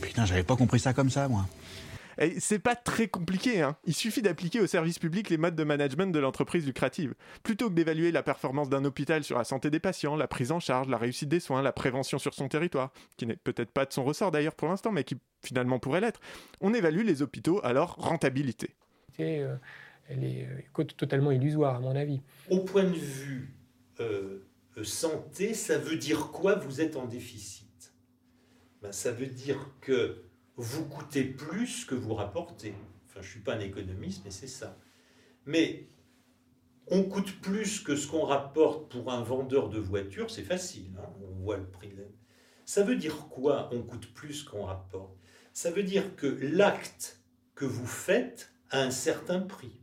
[0.00, 1.46] Putain, j'avais pas compris ça comme ça moi.
[2.20, 3.76] Et c'est pas très compliqué, hein.
[3.84, 7.14] il suffit d'appliquer au service public les modes de management de l'entreprise lucrative.
[7.44, 10.58] Plutôt que d'évaluer la performance d'un hôpital sur la santé des patients, la prise en
[10.58, 13.92] charge, la réussite des soins, la prévention sur son territoire, qui n'est peut-être pas de
[13.92, 16.20] son ressort d'ailleurs pour l'instant, mais qui finalement pourrait l'être,
[16.60, 18.74] on évalue les hôpitaux à leur rentabilité.
[19.20, 19.56] Euh,
[20.08, 22.20] elle est euh, totalement illusoire à mon avis.
[22.50, 23.54] Au point de vue
[24.00, 24.40] euh,
[24.82, 26.56] santé, ça veut dire quoi?
[26.56, 27.92] Vous êtes en déficit
[28.82, 30.22] ben, Ça veut dire que
[30.58, 32.74] vous coûtez plus que vous rapportez.
[33.06, 34.76] Enfin, je ne suis pas un économiste, mais c'est ça.
[35.46, 35.86] Mais
[36.88, 41.08] on coûte plus que ce qu'on rapporte pour un vendeur de voitures, c'est facile, hein,
[41.22, 41.92] on voit le prix.
[42.64, 45.16] Ça veut dire quoi On coûte plus qu'on rapporte?
[45.52, 47.22] Ça veut dire que l'acte
[47.54, 49.80] que vous faites a un certain prix.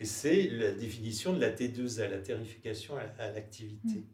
[0.00, 4.00] Et c'est la définition de la T2A, la tarification à l'activité.
[4.00, 4.06] Mmh.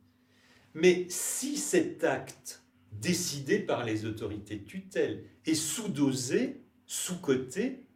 [0.75, 2.63] Mais si cet acte
[2.93, 7.87] décidé par les autorités de tutelle et sous-dosé, sous-coté,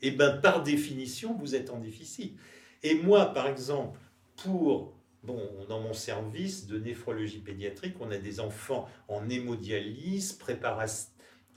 [0.00, 2.36] et eh ben par définition, vous êtes en déficit.
[2.82, 3.98] Et moi, par exemple,
[4.36, 10.38] pour bon, dans mon service de néphrologie pédiatrique, on a des enfants en hémodialyse,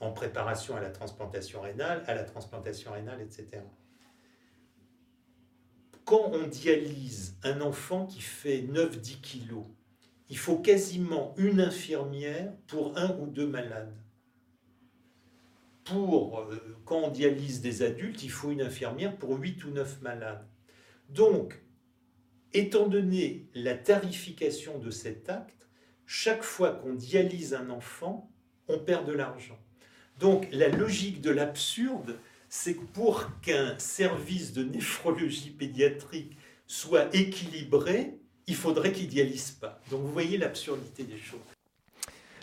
[0.00, 3.62] en préparation à la transplantation rénale, à la transplantation rénale, etc.
[6.04, 9.66] Quand on dialyse un enfant qui fait 9-10 kilos,
[10.28, 13.96] il faut quasiment une infirmière pour un ou deux malades.
[15.84, 20.02] Pour, euh, quand on dialyse des adultes, il faut une infirmière pour huit ou neuf
[20.02, 20.46] malades.
[21.08, 21.58] Donc,
[22.52, 25.66] étant donné la tarification de cet acte,
[26.04, 28.30] chaque fois qu'on dialyse un enfant,
[28.68, 29.58] on perd de l'argent.
[30.18, 32.18] Donc, la logique de l'absurde,
[32.50, 36.36] c'est que pour qu'un service de néphrologie pédiatrique
[36.66, 38.17] soit équilibré,
[38.48, 39.80] il faudrait qu'il dialyse pas.
[39.90, 41.38] Donc vous voyez l'absurdité des choses.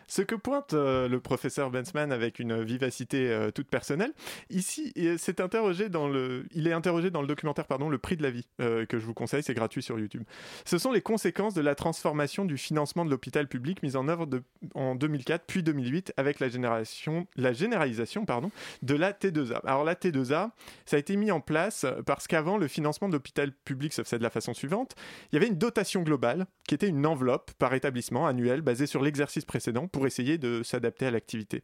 [0.08, 4.13] Ce que pointe euh, le professeur Bensman avec une vivacité euh, toute personnelle,
[4.50, 9.00] ici, il est interrogé dans le documentaire pardon, Le prix de la vie, euh, que
[9.00, 10.24] je vous conseille, c'est gratuit sur YouTube.
[10.65, 14.28] Ce sont les conséquences de la transformation du financement de l'hôpital public mise en œuvre
[14.74, 19.62] en 2004 puis 2008 avec la généralisation pardon, de la T2A.
[19.65, 20.52] Alors la T2A,
[20.86, 24.18] ça a été mis en place parce qu'avant, le financement de l'hôpital public se faisait
[24.18, 24.96] de la façon suivante.
[25.32, 29.02] Il y avait une dotation globale qui était une enveloppe par établissement annuelle basée sur
[29.02, 31.63] l'exercice précédent pour essayer de s'adapter à l'activité.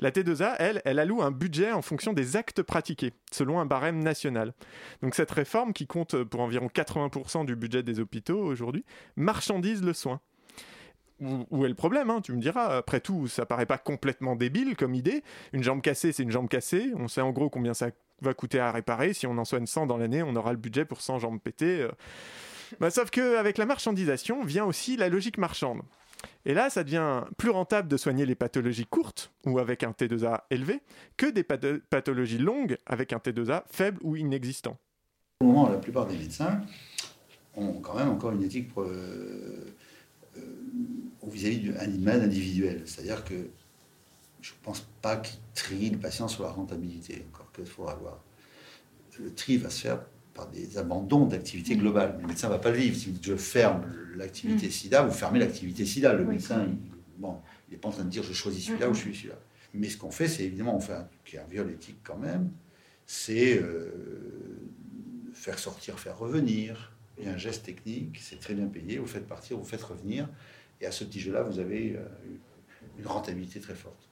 [0.00, 4.02] La T2A, elle, elle alloue un budget en fonction des actes pratiqués, selon un barème
[4.02, 4.52] national.
[5.00, 9.92] Donc cette réforme, qui compte pour environ 80% du budget des hôpitaux aujourd'hui, marchandise le
[9.92, 10.20] soin.
[11.20, 14.74] Où est le problème hein, Tu me diras, après tout, ça paraît pas complètement débile
[14.74, 15.22] comme idée.
[15.52, 16.90] Une jambe cassée, c'est une jambe cassée.
[16.96, 17.90] On sait en gros combien ça
[18.22, 19.12] va coûter à réparer.
[19.12, 21.82] Si on en soigne 100 dans l'année, on aura le budget pour 100 jambes pétées.
[21.82, 21.92] Euh.
[22.80, 25.82] Bah, sauf qu'avec la marchandisation vient aussi la logique marchande.
[26.44, 30.42] Et là, ça devient plus rentable de soigner les pathologies courtes ou avec un T2A
[30.50, 30.80] élevé
[31.16, 34.76] que des pathologies longues avec un T2A faible ou inexistant.
[35.40, 36.62] Au moment, la plupart des médecins
[37.54, 39.74] ont quand même encore une éthique euh,
[40.36, 40.40] euh,
[41.26, 42.82] vis-à-vis d'un individuel.
[42.86, 43.48] C'est-à-dire que
[44.40, 48.18] je ne pense pas qu'il trie le patient sur la rentabilité, encore qu'il faut avoir.
[49.18, 50.00] Le tri va se faire
[50.38, 51.78] par des abandons d'activité Mm.
[51.80, 52.18] globale.
[52.20, 52.96] Le médecin ne va pas le vivre.
[52.96, 53.82] Si je ferme
[54.14, 54.70] l'activité Mm.
[54.70, 56.12] sida, vous fermez l'activité sida.
[56.14, 56.34] Le Oui.
[56.36, 56.76] médecin, il,
[57.20, 59.34] bon, il n'est pas en train de dire je choisis celui-là ou je suis celui-là.
[59.74, 62.16] Mais ce qu'on fait, c'est évidemment, on fait un, qui est un viol éthique quand
[62.16, 62.50] même,
[63.04, 63.90] c'est euh,
[65.34, 66.92] faire sortir, faire revenir.
[67.18, 69.82] Il y a un geste technique, c'est très bien payé, vous faites partir, vous faites
[69.82, 70.28] revenir.
[70.80, 72.04] Et à ce petit jeu-là, vous avez euh,
[72.96, 74.07] une rentabilité très forte.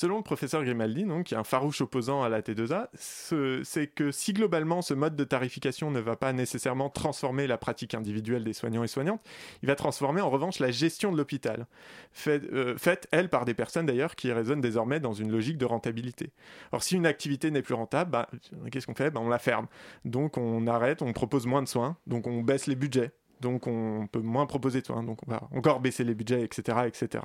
[0.00, 3.88] Selon le professeur Grimaldi, donc, qui est un farouche opposant à la T2A, ce- c'est
[3.88, 8.44] que si globalement ce mode de tarification ne va pas nécessairement transformer la pratique individuelle
[8.44, 9.20] des soignants et soignantes,
[9.60, 11.66] il va transformer en revanche la gestion de l'hôpital,
[12.12, 15.64] faite, euh, faite, elle, par des personnes d'ailleurs qui raisonnent désormais dans une logique de
[15.64, 16.30] rentabilité.
[16.70, 18.28] Or, si une activité n'est plus rentable, bah,
[18.70, 19.10] qu'est-ce qu'on fait?
[19.10, 19.66] Bah, On la ferme.
[20.04, 24.06] Donc on arrête, on propose moins de soins, donc on baisse les budgets, donc on
[24.06, 26.78] peut moins proposer de soins, donc on va encore baisser les budgets, etc.
[26.86, 27.24] etc.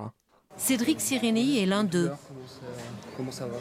[0.56, 2.10] Cédric Sirénéi est l'un d'eux.
[3.16, 3.56] Comment ça va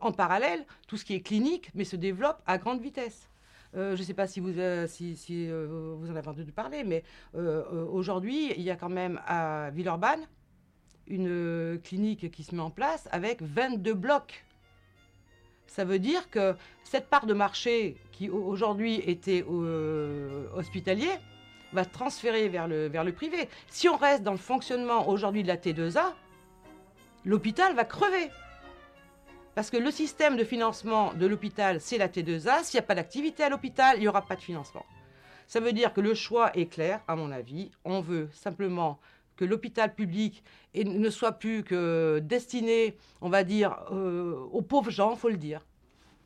[0.00, 3.28] En parallèle, tout ce qui est clinique, mais se développe à grande vitesse.
[3.76, 6.50] Euh, je ne sais pas si vous, euh, si, si, euh, vous en avez entendu
[6.52, 7.02] parler, mais
[7.34, 10.26] euh, euh, aujourd'hui, il y a quand même à Villeurbanne
[11.08, 14.44] une euh, clinique qui se met en place avec 22 blocs.
[15.66, 21.10] Ça veut dire que cette part de marché qui au- aujourd'hui était euh, hospitalier
[21.72, 23.48] va transférer vers le, vers le privé.
[23.68, 26.14] Si on reste dans le fonctionnement aujourd'hui de la T2A,
[27.24, 28.30] l'hôpital va crever.
[29.54, 32.62] Parce que le système de financement de l'hôpital, c'est la T2A.
[32.62, 34.84] S'il n'y a pas d'activité à l'hôpital, il n'y aura pas de financement.
[35.46, 37.70] Ça veut dire que le choix est clair, à mon avis.
[37.84, 38.98] On veut simplement
[39.36, 40.42] que l'hôpital public
[40.74, 45.64] ne soit plus que destiné, on va dire, euh, aux pauvres gens, faut le dire.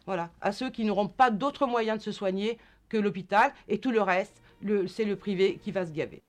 [0.06, 3.90] Voilà, à ceux qui n'auront pas d'autres moyens de se soigner que l'hôpital et tout
[3.90, 4.42] le reste,
[4.86, 6.22] c'est le privé qui va se gaver.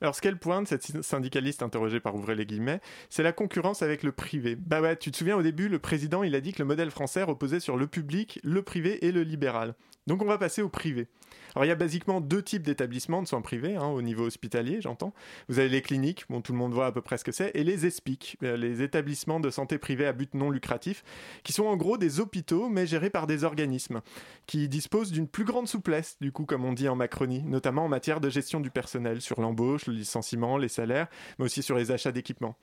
[0.00, 2.80] Alors, ce qu'elle pointe, cette syndicaliste interrogée par Ouvrez les guillemets,
[3.10, 4.56] c'est la concurrence avec le privé.
[4.56, 6.90] Bah ouais, tu te souviens au début, le président, il a dit que le modèle
[6.90, 9.74] français reposait sur le public, le privé et le libéral.
[10.06, 11.08] Donc on va passer au privé.
[11.56, 14.80] Alors il y a basiquement deux types d'établissements de soins privés, hein, au niveau hospitalier,
[14.82, 15.14] j'entends.
[15.48, 17.50] Vous avez les cliniques, bon tout le monde voit à peu près ce que c'est,
[17.54, 21.02] et les ESPIC, euh, les établissements de santé privés à but non lucratif,
[21.44, 24.02] qui sont en gros des hôpitaux, mais gérés par des organismes,
[24.46, 27.88] qui disposent d'une plus grande souplesse, du coup, comme on dit en Macronie, notamment en
[27.88, 31.90] matière de gestion du personnel, sur l'embauche, le licenciement, les salaires, mais aussi sur les
[31.90, 32.56] achats d'équipements.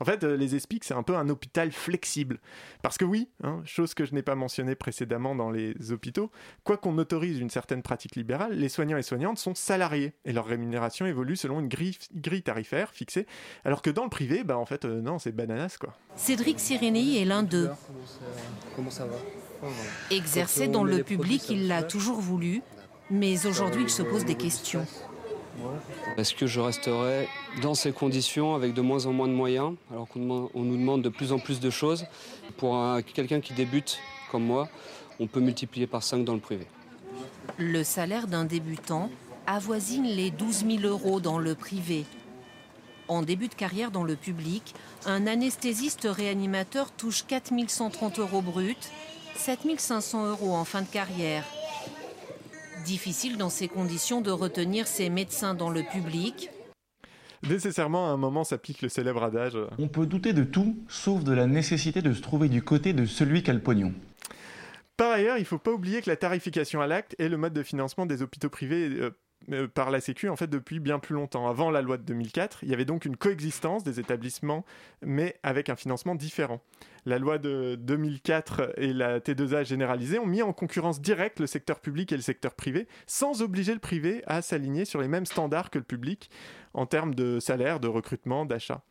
[0.00, 2.38] En fait, euh, les ESPIC, c'est un peu un hôpital flexible.
[2.82, 6.30] Parce que oui, hein, chose que je n'ai pas mentionnée précédemment dans les hôpitaux,
[6.64, 10.46] quoi qu'on autorise une certaine pratique libérale, les soignants et soignantes sont salariés et leur
[10.46, 13.26] rémunération évolue selon une grille, grille tarifaire fixée,
[13.64, 15.94] alors que dans le privé, bah en fait, euh, non, c'est bananas quoi.
[16.16, 17.70] Cédric Sirénéi est l'un d'eux.
[18.76, 19.16] Comment ça va
[20.10, 22.62] Exercer Quand on dans le public, il l'a toujours voulu,
[23.10, 24.86] mais aujourd'hui il se pose des questions.
[26.16, 27.28] Est-ce que je resterai
[27.62, 31.08] dans ces conditions avec de moins en moins de moyens, alors qu'on nous demande de
[31.08, 32.04] plus en plus de choses
[32.56, 33.98] Pour un- quelqu'un qui débute
[34.30, 34.68] comme moi,
[35.18, 36.66] on peut multiplier par 5 dans le privé.
[37.58, 39.10] Le salaire d'un débutant
[39.46, 42.04] avoisine les 12 000 euros dans le privé.
[43.08, 48.76] En début de carrière dans le public, un anesthésiste réanimateur touche 4 130 euros bruts,
[49.34, 51.44] 7 500 euros en fin de carrière.
[52.90, 56.50] Difficile dans ces conditions de retenir ses médecins dans le public.
[57.48, 59.56] Nécessairement, à un moment s'applique le célèbre adage.
[59.78, 63.06] On peut douter de tout, sauf de la nécessité de se trouver du côté de
[63.06, 63.94] celui qui a le pognon.
[64.96, 67.52] Par ailleurs, il ne faut pas oublier que la tarification à l'acte est le mode
[67.52, 69.16] de financement des hôpitaux privés euh,
[69.74, 71.48] par la Sécu en fait depuis bien plus longtemps.
[71.48, 74.64] Avant la loi de 2004, il y avait donc une coexistence des établissements,
[75.02, 76.60] mais avec un financement différent.
[77.06, 81.80] La loi de 2004 et la T2A généralisée ont mis en concurrence directe le secteur
[81.80, 85.70] public et le secteur privé, sans obliger le privé à s'aligner sur les mêmes standards
[85.70, 86.30] que le public
[86.74, 88.82] en termes de salaire, de recrutement, d'achat.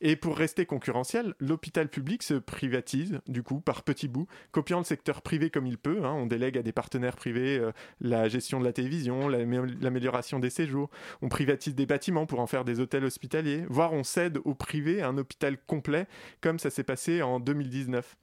[0.00, 4.84] Et pour rester concurrentiel, l'hôpital public se privatise, du coup, par petits bouts, copiant le
[4.84, 6.04] secteur privé comme il peut.
[6.04, 6.12] hein.
[6.12, 10.50] On délègue à des partenaires privés euh, la gestion de la télévision, l'amé- l'amélioration des
[10.50, 10.88] séjours.
[11.20, 15.02] On privatise des bâtiments pour en faire des hôtels hospitaliers, voire on cède au privé
[15.02, 16.06] un hôpital complet,
[16.40, 18.16] comme ça s'est passé en 2019.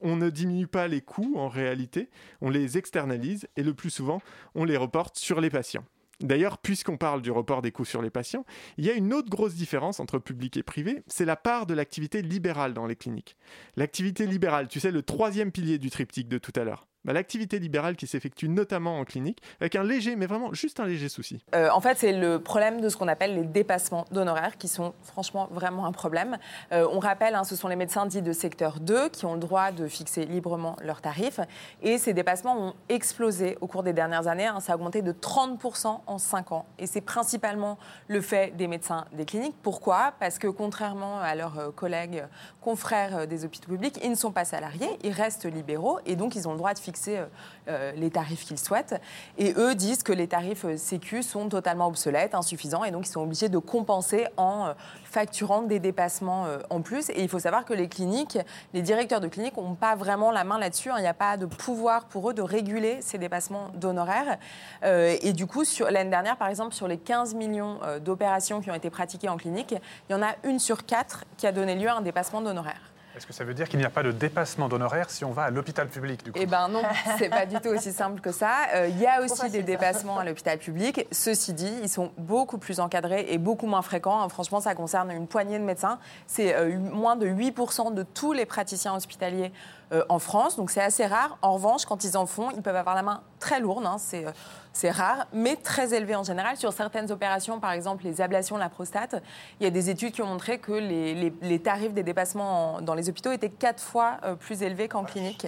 [0.00, 2.08] On ne diminue pas les coûts en réalité,
[2.40, 4.20] on les externalise et le plus souvent,
[4.54, 5.84] on les reporte sur les patients.
[6.20, 8.46] D'ailleurs, puisqu'on parle du report des coûts sur les patients,
[8.78, 11.74] il y a une autre grosse différence entre public et privé, c'est la part de
[11.74, 13.36] l'activité libérale dans les cliniques.
[13.76, 16.88] L'activité libérale, tu sais, le troisième pilier du triptyque de tout à l'heure.
[17.06, 20.86] Bah, l'activité libérale qui s'effectue notamment en clinique, avec un léger, mais vraiment juste un
[20.86, 21.44] léger souci.
[21.54, 24.92] Euh, en fait, c'est le problème de ce qu'on appelle les dépassements d'honoraires, qui sont
[25.02, 26.36] franchement vraiment un problème.
[26.72, 29.40] Euh, on rappelle, hein, ce sont les médecins dits de secteur 2 qui ont le
[29.40, 31.38] droit de fixer librement leurs tarifs.
[31.80, 34.46] Et ces dépassements ont explosé au cours des dernières années.
[34.46, 34.58] hein.
[34.58, 36.66] ça a augmenté de 30% en 5 ans.
[36.80, 39.54] Et c'est principalement le fait des médecins des cliniques.
[39.62, 40.14] Pourquoi?
[40.18, 42.24] Parce que contrairement à leurs euh, collègues
[42.60, 46.48] confrères des hôpitaux publics, ils ne sont pas salariés, ils restent libéraux et donc ils
[46.48, 47.26] ont le droit de fixer euh,
[47.68, 49.00] euh, les tarifs qu'ils souhaitent.
[49.38, 53.10] Et eux disent que les tarifs euh, Sécu sont totalement obsolètes, insuffisants et donc ils
[53.10, 54.72] sont obligés de compenser en
[55.04, 57.08] facturant des dépassements en plus.
[57.10, 58.38] Et il faut savoir que les cliniques,
[58.74, 60.90] les directeurs de cliniques n'ont pas vraiment la main là-dessus.
[60.90, 60.96] hein.
[60.98, 64.38] Il n'y a pas de pouvoir pour eux de réguler ces dépassements d'honoraires.
[64.84, 68.74] Et du coup, sur- l'année dernière, par exemple, sur les 15 millions d'opérations qui ont
[68.74, 69.74] été pratiquées en clinique,
[70.08, 72.92] il y en a une sur quatre qui a donné lieu à un dépassement d'honoraires.
[73.16, 75.44] Est-ce que ça veut dire qu'il n'y a pas de dépassement d'honoraires si on va
[75.44, 76.82] à l'hôpital public du coup Eh ben non,
[77.18, 78.50] c'est pas du tout aussi simple que ça.
[78.74, 81.06] Euh, Il y a aussi des dépassements à l'hôpital public.
[81.10, 84.20] Ceci dit, ils sont beaucoup plus encadrés et beaucoup moins fréquents.
[84.20, 85.98] Hein, Franchement, ça concerne une poignée de médecins.
[86.26, 89.50] C'est euh, moins de 8% de tous les praticiens hospitaliers
[89.92, 90.56] euh, en France.
[90.56, 91.38] Donc c'est assez rare.
[91.42, 93.86] En revanche, quand ils en font, ils peuvent avoir la main très lourde.
[93.86, 94.30] hein, c'est euh,
[94.72, 96.58] c'est rare, mais très élevé en général.
[96.58, 99.22] Sur certaines opérations, par exemple les ablations de la prostate,
[99.58, 102.92] il y a des études qui ont montré que les, tarifs des dépassements en- dans
[102.92, 105.46] les hôpitaux étaient quatre fois euh, plus élevés qu'en clinique.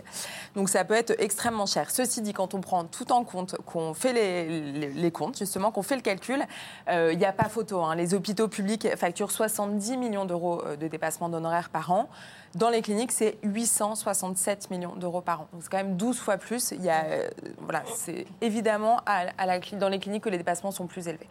[0.57, 1.91] Donc ça peut être extrêmement cher.
[1.91, 5.97] Ceci dit, quand on prend tout en compte, qu'on fait les, comptes, justement, qu'on fait
[5.97, 6.43] le calcul,
[6.91, 7.83] il n'y a pas photo.
[7.83, 7.97] hein.
[7.97, 12.09] Les hôpitaux publics facturent 70 millions d'euros de dépassement d'honoraires par an.
[12.55, 15.49] Dans les cliniques, c'est 867 millions d'euros par an.
[15.53, 16.73] Donc c'est quand même 12 fois plus.
[16.73, 20.39] Il y a, euh, voilà, c'est évidemment à, à la, dans les cliniques que les
[20.39, 21.29] dépassements sont plus élevés.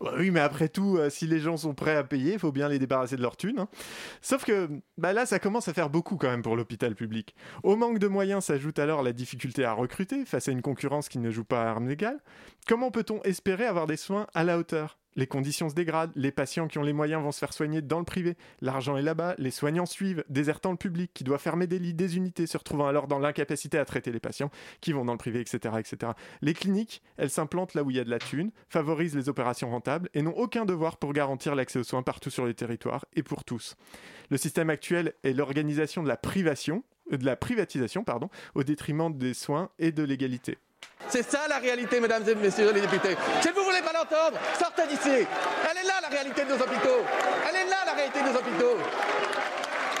[0.00, 2.52] Ouais, Oui, mais après tout, euh, si les gens sont prêts à payer, il faut
[2.52, 3.58] bien les débarrasser de leur thune.
[3.60, 3.68] hein.
[4.20, 7.34] Sauf que bah là, ça commence à faire beaucoup quand même pour l'hôpital public.
[7.62, 11.18] Au manque de moyens s'ajoute alors la difficulté à recruter face à une concurrence qui
[11.18, 12.20] ne joue pas à armes égales.
[12.66, 14.98] Comment peut-on espérer avoir des soins à la hauteur?
[15.16, 17.98] Les conditions se dégradent, les patients qui ont les moyens vont se faire soigner dans
[17.98, 21.78] le privé, l'argent est là-bas, les soignants suivent, désertant le public qui doit fermer des
[21.78, 24.50] lits, des unités, se retrouvant alors dans l'incapacité à traiter les patients
[24.80, 25.74] qui vont dans le privé, etc.
[26.42, 29.70] Les cliniques, elles s'implantent là où il y a de la thune, favorisent les opérations
[29.70, 33.22] rentables et n'ont aucun devoir pour garantir l'accès aux soins partout sur le territoire et
[33.22, 33.76] pour tous.
[34.30, 38.04] Le système actuel est l'organisation de la privation, euh, de la privatisation,
[38.54, 40.58] au détriment des soins et de l'égalité.
[41.08, 43.16] C'est ça la réalité, mesdames et messieurs les députés.
[43.42, 45.26] Si vous voulez pas l'entendre, sortez d'ici.
[45.70, 47.04] Elle est là la réalité de nos hôpitaux.
[47.48, 48.78] Elle est là la réalité de nos hôpitaux.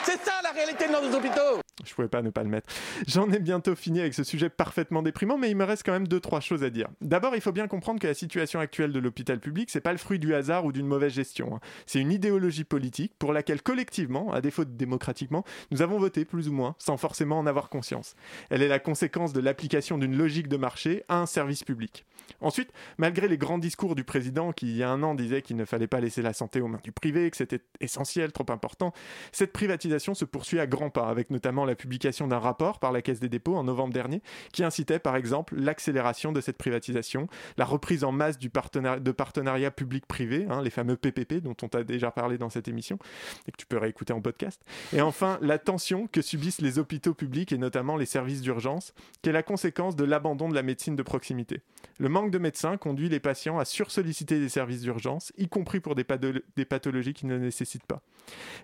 [0.04, 1.63] C'est ça la réalité de nos hôpitaux.
[1.84, 2.68] Je pouvais pas ne pas le mettre.
[3.08, 6.06] J'en ai bientôt fini avec ce sujet parfaitement déprimant, mais il me reste quand même
[6.06, 6.88] deux trois choses à dire.
[7.00, 9.98] D'abord, il faut bien comprendre que la situation actuelle de l'hôpital public, c'est pas le
[9.98, 11.56] fruit du hasard ou d'une mauvaise gestion.
[11.56, 11.60] hein.
[11.86, 16.48] C'est une idéologie politique pour laquelle collectivement, à défaut de démocratiquement, nous avons voté plus
[16.48, 18.14] ou moins, sans forcément en avoir conscience.
[18.50, 22.04] Elle est la conséquence de l'application d'une logique de marché à un service public.
[22.40, 25.56] Ensuite, malgré les grands discours du président qui, il y a un an, disait qu'il
[25.56, 28.92] ne fallait pas laisser la santé aux mains du privé, que c'était essentiel, trop important,
[29.32, 33.02] cette privatisation se poursuit à grands pas, avec notamment la publication d'un rapport par la
[33.02, 34.22] Caisse des dépôts en novembre dernier,
[34.52, 40.46] qui incitait par exemple l'accélération de cette privatisation, la reprise en masse de partenariats public-privé,
[40.50, 42.98] hein, les fameux PPP dont on t'a déjà parlé dans cette émission,
[43.46, 47.14] et que tu peux réécouter en podcast, et enfin la tension que subissent les hôpitaux
[47.14, 50.96] publics et notamment les services d'urgence, qui est la conséquence de l'abandon de la médecine
[50.96, 51.62] de proximité.
[51.98, 55.94] Le manque de médecins conduit les patients à sursolliciter des services d'urgence, y compris pour
[55.94, 58.02] des, patho- des pathologies qui ne nécessitent pas.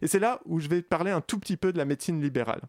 [0.02, 2.62] Et c'est là où je vais parler un tout petit peu de la médecine libérale.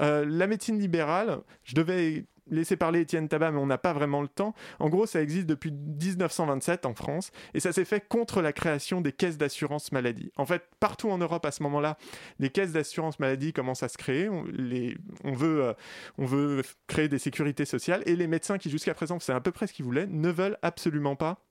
[0.00, 4.22] Euh, la médecine libérale, je devais laisser parler Étienne Tabat, mais on n'a pas vraiment
[4.22, 4.54] le temps.
[4.78, 9.00] En gros, ça existe depuis 1927 en France, et ça s'est fait contre la création
[9.00, 10.32] des caisses d'assurance maladie.
[10.36, 11.98] En fait, partout en Europe à ce moment-là,
[12.38, 14.28] les caisses d'assurance maladie commencent à se créer.
[14.28, 15.74] Euh,
[16.18, 19.52] on veut créer des sécurités sociales, et les médecins qui jusqu'à présent, c'est à peu
[19.52, 21.44] près ce qu'ils voulaient, ne veulent absolument pas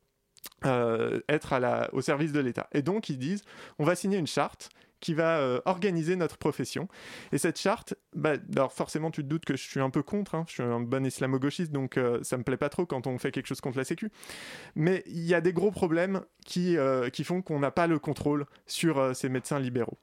[0.65, 2.67] euh, être à la, au service de l'État.
[2.71, 3.43] Et donc, ils disent,
[3.79, 6.87] on va signer une charte qui va euh, organiser notre profession.
[7.31, 10.35] Et cette charte, bah, alors forcément, tu te doutes que je suis un peu contre,
[10.35, 13.17] hein, je suis un bon islamo-gauchiste, donc euh, ça me plaît pas trop quand on
[13.17, 14.11] fait quelque chose contre la Sécu.
[14.75, 18.45] Mais il y a des gros problèmes qui, euh, font qu'on n'a pas le contrôle
[18.65, 19.99] sur euh, ces médecins libéraux.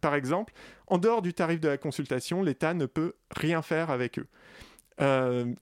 [0.00, 0.52] Par, exemple,
[0.88, 4.26] en dehors du tarif de la consultation, l'État ne peut rien faire avec eux.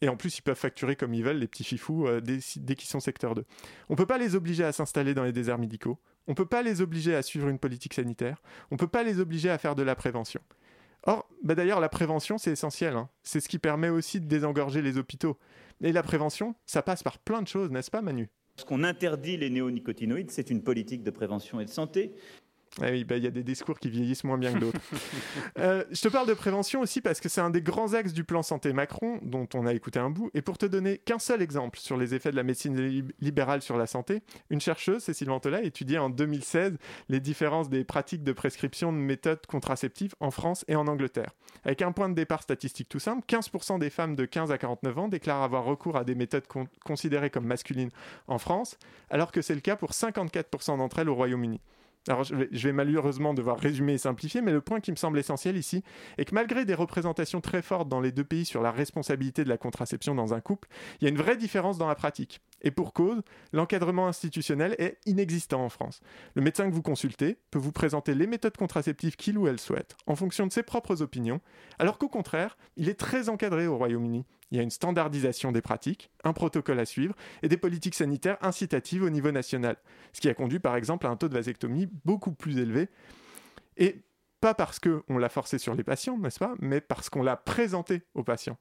[0.00, 2.88] Et en plus, ils peuvent facturer comme ils veulent, les petits fifous, dès, dès qu'ils
[2.88, 3.44] sont secteur 2.
[3.90, 6.00] On ne peut pas les obliger à s'installer dans les déserts médicaux.
[6.28, 8.42] On ne peut pas les obliger à suivre une politique sanitaire.
[8.70, 10.40] On ne peut pas les obliger à faire de la prévention.
[11.04, 12.94] Or, bah d'ailleurs, la prévention, c'est essentiel.
[12.96, 13.08] hein.
[13.22, 15.38] C'est ce qui permet aussi de désengorger les hôpitaux.
[15.80, 18.28] Et la prévention, ça passe par plein de choses, n'est-ce pas, Manu?
[18.58, 22.12] Lorsqu'on interdit les néonicotinoïdes, c'est une politique de prévention et de santé.
[22.80, 24.80] Ah oui, bah, il y a des discours qui vieillissent moins bien que d'autres.
[25.58, 28.22] Euh, je te parle de prévention aussi parce que c'est un des grands axes du
[28.22, 30.30] plan santé Macron dont on a écouté un bout.
[30.34, 33.60] Et pour te donner qu'un seul exemple sur les effets de la médecine lib- libérale
[33.62, 36.76] sur la santé, une chercheuse, Cécile Ventola, a étudié en 2016
[37.08, 41.30] les différences des pratiques de prescription de méthodes contraceptives en France et en Angleterre.
[41.64, 44.98] Avec un point de départ statistique tout simple, 15% des femmes de 15 à 49
[44.98, 47.90] ans déclarent avoir recours à des méthodes con- considérées comme masculines
[48.28, 48.78] en France,
[49.10, 51.60] alors que c'est le cas pour 54% d'entre elles au Royaume-Uni.
[52.08, 54.96] Alors, je vais, je vais malheureusement devoir résumer et simplifier, mais le point qui me
[54.96, 55.84] semble essentiel ici
[56.16, 59.48] est que malgré des représentations très fortes dans les deux pays sur la responsabilité de
[59.48, 60.68] la contraception dans un couple,
[61.00, 62.40] il y a une vraie différence dans la pratique.
[62.62, 66.00] Et pour cause, l'encadrement institutionnel est inexistant en France.
[66.34, 69.96] Le médecin que vous consultez peut vous présenter les méthodes contraceptives qu'il ou elle souhaite,
[70.06, 71.40] en fonction de ses propres opinions,
[71.78, 74.26] alors qu'au contraire, il est très encadré au Royaume-Uni.
[74.50, 78.38] Il y a une standardisation des pratiques, un protocole à suivre et des politiques sanitaires
[78.40, 79.76] incitatives au niveau national,
[80.12, 82.88] ce qui a conduit par exemple à un taux de vasectomie beaucoup plus élevé.
[84.40, 88.02] Pas parce qu'on l'a forcé sur les patients, n'est-ce pas, mais parce qu'on l'a présenté
[88.14, 88.56] aux patients.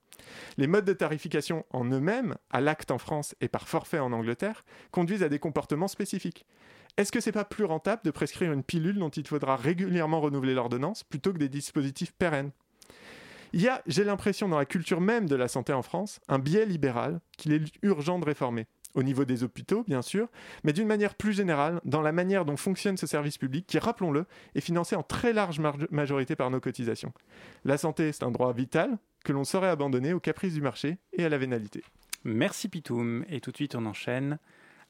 [0.58, 4.66] Les modes de tarification en eux-mêmes, à l'acte en France et par forfait en Angleterre,
[4.92, 6.46] conduisent à des comportements spécifiques.
[6.98, 10.56] Est-ce que c'est pas plus rentable de prescrire une pilule dont il faudra régulièrement renouveler
[10.56, 12.52] l'ordonnance plutôt que des dispositifs pérennes?
[13.54, 16.40] Il y a, j'ai l'impression, dans la culture même de la santé en France, un
[16.40, 18.66] biais libéral qu'il est urgent de réformer.
[18.96, 20.28] Au niveau des hôpitaux, bien sûr,
[20.64, 24.26] mais d'une manière plus générale, dans la manière dont fonctionne ce service public qui, rappelons-le,
[24.56, 25.60] est financé en très large
[25.92, 27.14] majorité par nos cotisations.
[27.64, 31.26] La santé, c'est un droit vital que l'on saurait abandonner aux caprices du marché et
[31.26, 31.84] à la vénalité.
[32.24, 33.24] Merci Pitoum.
[33.30, 34.40] Et tout de suite, on enchaîne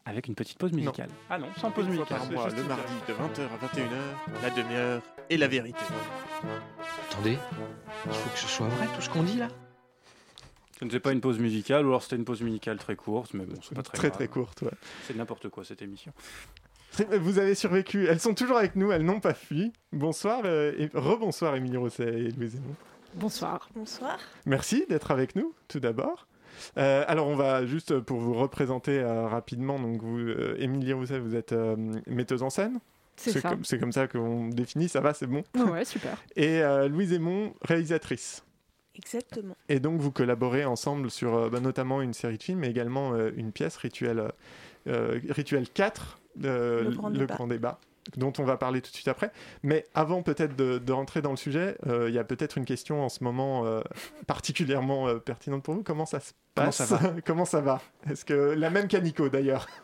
[0.05, 1.09] avec une petite pause musicale.
[1.29, 2.19] Ah non, sans pause Une musicale.
[2.19, 5.79] par mois, le mardi de 20h à 21h, la demi-heure et la vérité.
[7.09, 7.37] Attendez,
[8.05, 9.49] il faut que ce soit vrai tout ce qu'on dit là
[10.79, 13.33] Ce ne sais pas une pause musicale, ou alors c'était une pause musicale très courte,
[13.33, 14.17] mais bon, c'est pas très Très, grave.
[14.17, 14.71] très courte, ouais.
[15.07, 16.11] C'est n'importe quoi cette émission.
[17.19, 18.07] Vous avez survécu.
[18.07, 19.71] Elles sont toujours avec nous, elles n'ont pas fui.
[19.91, 22.75] Bonsoir euh, et rebonsoir Émilie Rosset et Louise Aymon.
[23.15, 23.69] Bonsoir.
[23.75, 24.17] Bonsoir.
[24.45, 26.27] Merci d'être avec nous, tout d'abord.
[26.77, 29.79] Euh, alors, on va juste euh, pour vous représenter euh, rapidement.
[29.79, 31.75] Donc, vous, euh, Émilie Rousset, vous êtes euh,
[32.07, 32.79] metteuse en scène.
[33.15, 33.49] C'est ça.
[33.49, 34.89] comme, c'est comme ça qu'on définit.
[34.89, 35.43] Ça va, c'est bon.
[35.55, 36.17] Ouais, super.
[36.35, 38.43] Et euh, Louise Aymon, réalisatrice.
[38.97, 39.55] Exactement.
[39.69, 43.13] Et donc, vous collaborez ensemble sur euh, bah, notamment une série de films, mais également
[43.13, 44.31] euh, une pièce, Rituel,
[44.87, 47.35] euh, Rituel 4, euh, Le Grand Débat.
[47.35, 47.79] Grand Débat,
[48.15, 49.31] dont on va parler tout de suite après.
[49.63, 52.65] Mais avant peut-être de, de rentrer dans le sujet, euh, il y a peut-être une
[52.65, 53.81] question en ce moment euh,
[54.27, 55.83] particulièrement euh, pertinente pour vous.
[55.83, 59.29] Comment ça se Comment passe ça va Comment ça va Est-ce que la même canico
[59.29, 59.67] d'ailleurs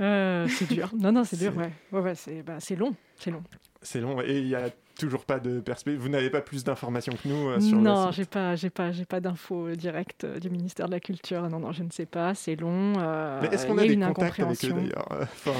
[0.00, 0.90] Euh, c'est dur.
[0.98, 1.70] Non, non, c'est dur, ouais.
[1.92, 2.96] Ouais, ouais, c'est bah, c'est long.
[3.16, 3.44] C'est long.
[3.80, 6.00] C'est long et il n'y a toujours pas de perspective.
[6.00, 8.92] Vous n'avez pas plus d'informations que nous euh, sur non, le j'ai pas, j'ai pas,
[8.92, 11.48] j'ai pas d'infos directes euh, du ministère de la Culture.
[11.48, 12.34] Non, non, je ne sais pas.
[12.34, 12.94] C'est long.
[12.98, 15.08] euh, Mais est-ce qu'on a y des une contacts avec eux d'ailleurs?
[15.46, 15.52] Enfin,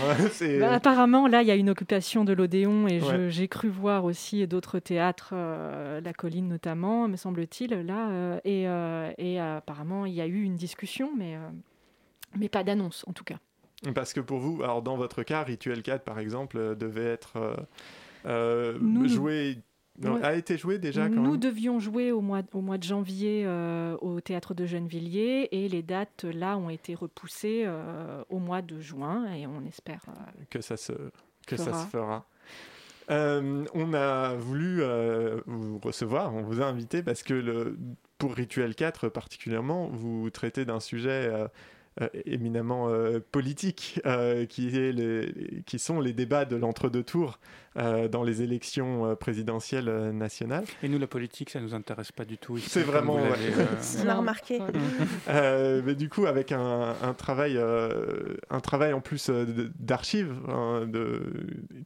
[0.61, 3.28] Bah, apparemment, là, il y a une occupation de l'Odéon et Ouais.
[3.30, 8.09] j'ai cru voir aussi d'autres théâtres, euh, La Colline notamment, me semble-t-il, là.
[8.11, 11.41] euh, et euh, et, euh, apparemment, il y a eu une discussion, mais, euh,
[12.37, 13.37] mais pas d'annonce, en tout cas.
[13.95, 17.37] Parce que pour vous, alors dans votre cas, Rituel 4 par exemple, euh, devait être
[17.37, 17.62] euh, euh,
[18.81, 19.59] Nous, joué.
[20.01, 20.25] non, Ouais.
[20.25, 23.45] a été joué déjà quand Nous même devions jouer au mois, au mois de janvier
[23.47, 28.61] euh, au théâtre de Gennevilliers et les dates là ont été repoussées euh, au mois
[28.62, 30.01] de juin et on espère.
[30.09, 30.93] euh, que ça se,
[31.47, 31.85] que ça Fera.
[31.85, 32.27] se fera.
[33.11, 37.77] Euh, on a voulu euh, vous recevoir, on vous a invité parce que le,
[38.18, 41.47] pour Rituel 4 particulièrement, vous traitez d'un sujet euh,
[42.01, 47.38] euh, éminemment euh, politique euh, qui, est les, qui sont les débats de l'entre-deux tours
[47.76, 50.64] euh, dans les élections euh, présidentielles euh, nationales.
[50.82, 52.57] Et nous, la politique, ça nous intéresse pas du tout.
[52.57, 53.14] ici, C'est vraiment.
[53.14, 53.22] ouais.
[53.59, 53.64] euh,
[54.01, 54.61] On l'a remarqué.
[55.28, 60.34] Euh, mais du coup, avec un, un travail, euh, un travail en plus euh, d'archives
[60.49, 61.22] hein, de,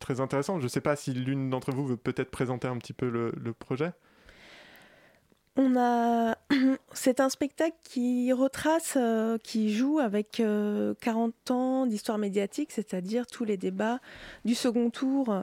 [0.00, 0.59] très intéressant.
[0.59, 3.32] Je ne sais pas si l'une d'entre vous veut peut-être présenter un petit peu le,
[3.42, 3.92] le projet.
[5.61, 6.38] On a.
[6.94, 13.26] C'est un spectacle qui retrace, euh, qui joue avec euh, 40 ans d'histoire médiatique, c'est-à-dire
[13.26, 13.98] tous les débats
[14.44, 15.42] du second tour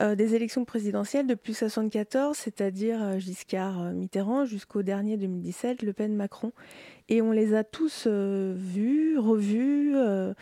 [0.00, 6.52] euh, des élections présidentielles depuis 74, c'est-à-dire euh, Giscard-Mitterrand jusqu'au dernier 2017, Le Pen-Macron.
[7.10, 10.32] Et on les a tous euh, vus, revus, euh,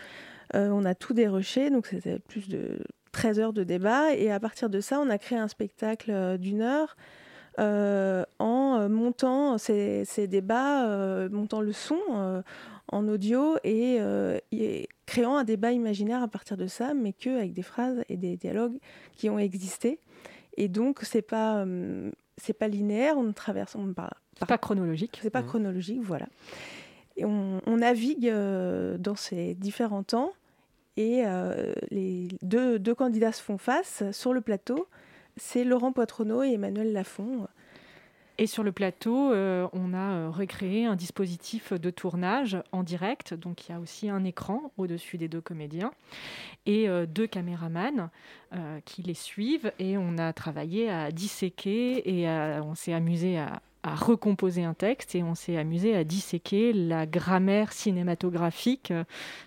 [0.54, 2.78] euh, on a tout dérushé, donc c'était plus de
[3.10, 4.14] 13 heures de débat.
[4.14, 7.29] Et à partir de ça, on a créé un spectacle euh, d'une heure euh,
[7.60, 12.42] en euh, montant ces, ces débats, euh, montant le son euh,
[12.92, 17.36] en audio et, euh, et créant un débat imaginaire à partir de ça, mais que
[17.36, 18.78] avec des phrases et des dialogues
[19.16, 19.98] qui ont existé.
[20.56, 24.10] Et donc c'est pas euh, c'est pas linéaire, on traverse, on parle
[24.48, 25.18] pas chronologique.
[25.22, 26.26] C'est pas chronologique, voilà.
[27.16, 30.32] Et on, on navigue euh, dans ces différents temps
[30.96, 31.22] Et
[31.90, 34.86] les deux, deux, candidats se font face sur le plateau.
[35.42, 37.48] C'est Laurent Poitronneau et Emmanuel Lafont.
[38.36, 43.32] Et sur le plateau, euh, on a euh, recréé un dispositif de tournage en direct.
[43.32, 45.92] Donc il y a aussi un écran au-dessus des deux comédiens
[46.66, 48.10] et euh, deux caméramans
[48.84, 49.72] qui les suivent.
[49.78, 55.22] Et on a travaillé à disséquer et on s'est amusé à, recomposer un texte et
[55.22, 58.92] on s'est amusé à disséquer la grammaire cinématographique,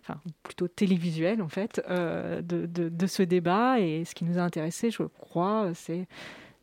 [0.01, 3.79] enfin plutôt télévisuelle en fait, de, de, ce débat.
[3.79, 6.07] Et ce qui nous a intéressé, je crois, c'est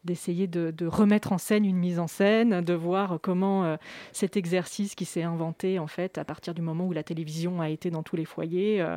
[0.05, 3.77] d'essayer de, remettre en scène une mise en scène, de voir comment euh,
[4.13, 7.69] cet exercice qui s'est inventé en fait à partir du moment où la télévision a
[7.69, 8.97] été dans tous les foyers, euh,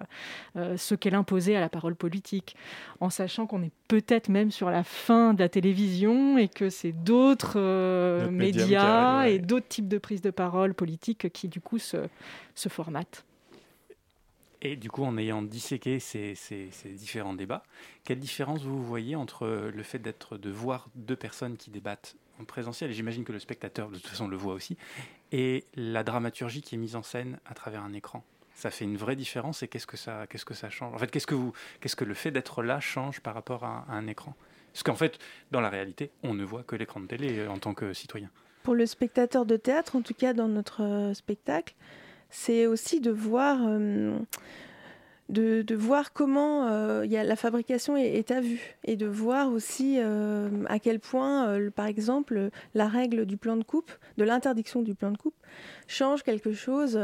[0.56, 2.56] euh, ce qu'elle imposait à la parole politique,
[3.02, 6.94] en sachant qu'on est peut-être même sur la fin de la télévision et que c'est
[6.94, 11.98] d'autres médias et d'autres types de prises de parole politique qui du coup se,
[12.56, 13.26] se formatent.
[14.66, 16.36] Et du coup, en ayant disséqué ces,
[16.86, 17.64] différents débats,
[18.06, 22.46] quelle différence vous voyez entre le fait d'être de voir deux personnes qui débattent en
[22.46, 24.78] présentiel, et j'imagine que le spectateur de toute façon le voit aussi,
[25.34, 28.24] et la dramaturgie qui est mise en scène à travers un écran?
[28.56, 30.94] Ça fait une vraie différence et qu'est-ce que ça, qu'est-ce que ça change?
[30.96, 31.52] En fait, qu'est-ce que, vous,
[31.82, 34.34] qu'est-ce que le fait d'être là change par rapport à, un écran?
[34.72, 35.20] Parce qu'en fait,
[35.52, 38.30] dans la réalité, on ne voit que l'écran de télé euh, en tant que citoyen.
[38.64, 41.76] Pour le spectateur de théâtre, en tout cas dans notre euh, spectacle,
[42.34, 44.18] c'est aussi de voir, euh,
[45.30, 49.98] de, voir comment euh, y a, la fabrication est, à vue et de voir aussi
[50.00, 54.96] euh, à quel point, par exemple, la règle du plan de coupe, de l'interdiction du
[54.96, 55.36] plan de coupe,
[55.88, 57.00] change quelque chose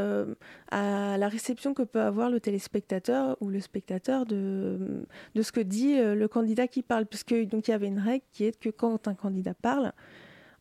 [0.72, 5.06] à la réception que peut avoir le téléspectateur ou le spectateur de,
[5.36, 7.06] de ce que dit le candidat qui parle.
[7.06, 9.94] Puisque donc il y avait une règle qui est que quand un candidat parle,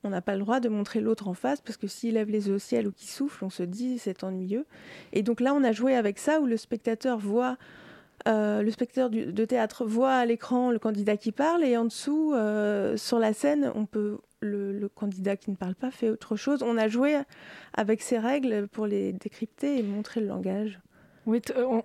[0.04, 2.48] on n'a pas le droit de montrer l'autre en face parce que s'il lève les
[2.48, 4.66] yeux au ciel ou qu'il souffle, on se dit c'est ennuyeux.
[5.12, 7.56] Et donc là, on a joué avec ça où le spectateur voit,
[8.26, 12.32] euh, le spectateur de théâtre voit à l'écran le candidat qui parle et en dessous,
[12.34, 16.36] euh, sur la scène, on peut le, le, candidat qui ne parle pas fait autre
[16.36, 16.62] chose.
[16.62, 17.18] On a joué
[17.74, 20.80] avec ces règles pour les décrypter et montrer le langage.
[21.28, 21.82] Oui, euh,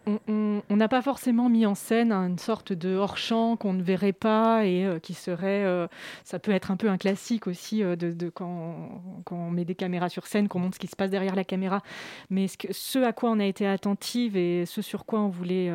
[0.69, 4.65] on n'a pas forcément mis en scène une sorte de hors-champ qu'on ne verrait pas
[4.65, 5.65] et euh, qui serait.
[5.65, 5.87] Euh,
[6.23, 10.27] ça peut être un peu un classique aussi de, quand, on met des caméras sur
[10.27, 11.81] scène, qu'on montre ce qui se passe derrière la caméra.
[12.29, 15.69] Mais ce, ce à quoi on a été attentive et ce sur quoi on voulait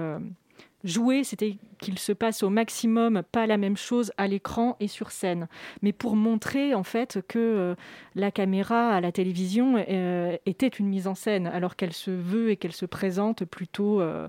[0.84, 5.10] jouer, c'était qu'il se passe au maximum pas la même chose à l'écran et sur
[5.10, 5.48] scène,
[5.82, 7.74] mais pour montrer en fait que euh,
[8.14, 12.50] la caméra à la télévision euh, était une mise en scène, alors qu'elle se veut
[12.50, 14.28] et qu'elle se présente plutôt euh,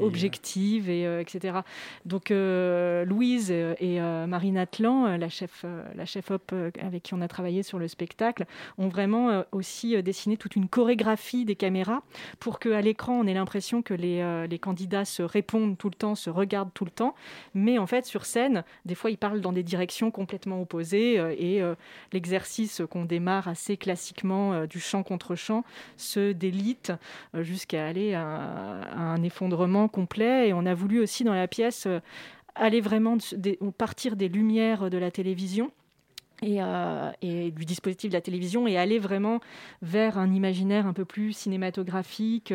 [0.00, 0.88] objective.
[0.90, 1.58] et etc.
[2.04, 5.64] Donc Louise et Marine Atlan, la chef,
[5.94, 8.46] la chef op avec qui on a travaillé sur le spectacle,
[8.78, 12.02] ont vraiment aussi dessiné toute une chorégraphie des caméras
[12.40, 16.14] pour qu'à l'écran on ait l'impression que les, les candidats se répondent tout le temps,
[16.14, 17.14] se regardent tout le temps,
[17.54, 21.34] mais en fait sur scène, des fois ils parlent dans des directions complètement opposées euh,
[21.38, 21.74] et euh,
[22.12, 25.64] l'exercice qu'on démarre assez classiquement euh, du chant contre chant
[25.96, 26.92] se délite
[27.34, 30.48] jusqu'à aller à, un effondrement complet.
[30.48, 31.88] Et on a voulu aussi dans la pièce
[32.54, 33.18] aller vraiment
[33.76, 35.70] partir des lumières de la télévision.
[36.42, 36.60] Et,
[37.50, 39.40] du dispositif de la télévision et aller vraiment
[39.80, 42.52] vers un imaginaire un peu plus cinématographique,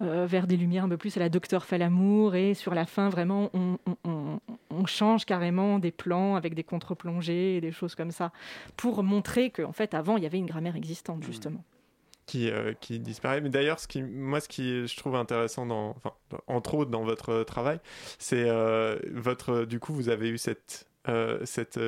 [0.00, 2.34] vers des lumières un peu plus à la Docteur Falamour.
[2.34, 7.70] Et sur la fin, vraiment, on, change carrément des plans avec des contre-plongées et des
[7.70, 8.32] choses comme ça
[8.76, 11.26] pour montrer qu'en fait, avant, il y avait une grammaire existante, mmh.
[11.26, 11.64] justement.
[12.26, 13.40] Qui, euh, qui, disparaît.
[13.40, 16.12] Mais d'ailleurs, ce qui, moi, ce qui je trouve intéressant, dans, enfin,
[16.46, 17.78] entre autres dans votre travail,
[18.18, 19.64] c'est euh, votre.
[19.64, 20.86] Du coup, vous avez eu cette,
[21.44, 21.78] cette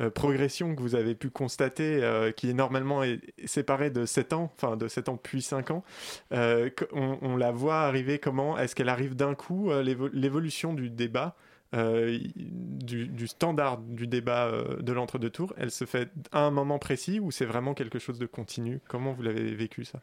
[0.00, 3.02] euh, progression que vous avez pu constater, euh, qui est normalement
[3.44, 5.84] séparée de 7 ans, enfin de 7 ans puis 5 ans,
[6.32, 8.58] euh, on, la voit arriver comment?
[8.58, 11.36] Est-ce qu'elle arrive d'un coup L'évolution du débat,
[11.72, 17.20] du, du, standard du débat de l'entre-deux tours, elle se fait à un moment précis
[17.20, 18.80] ou c'est vraiment quelque chose de continu?
[18.88, 20.00] Comment vous l'avez vécu ça?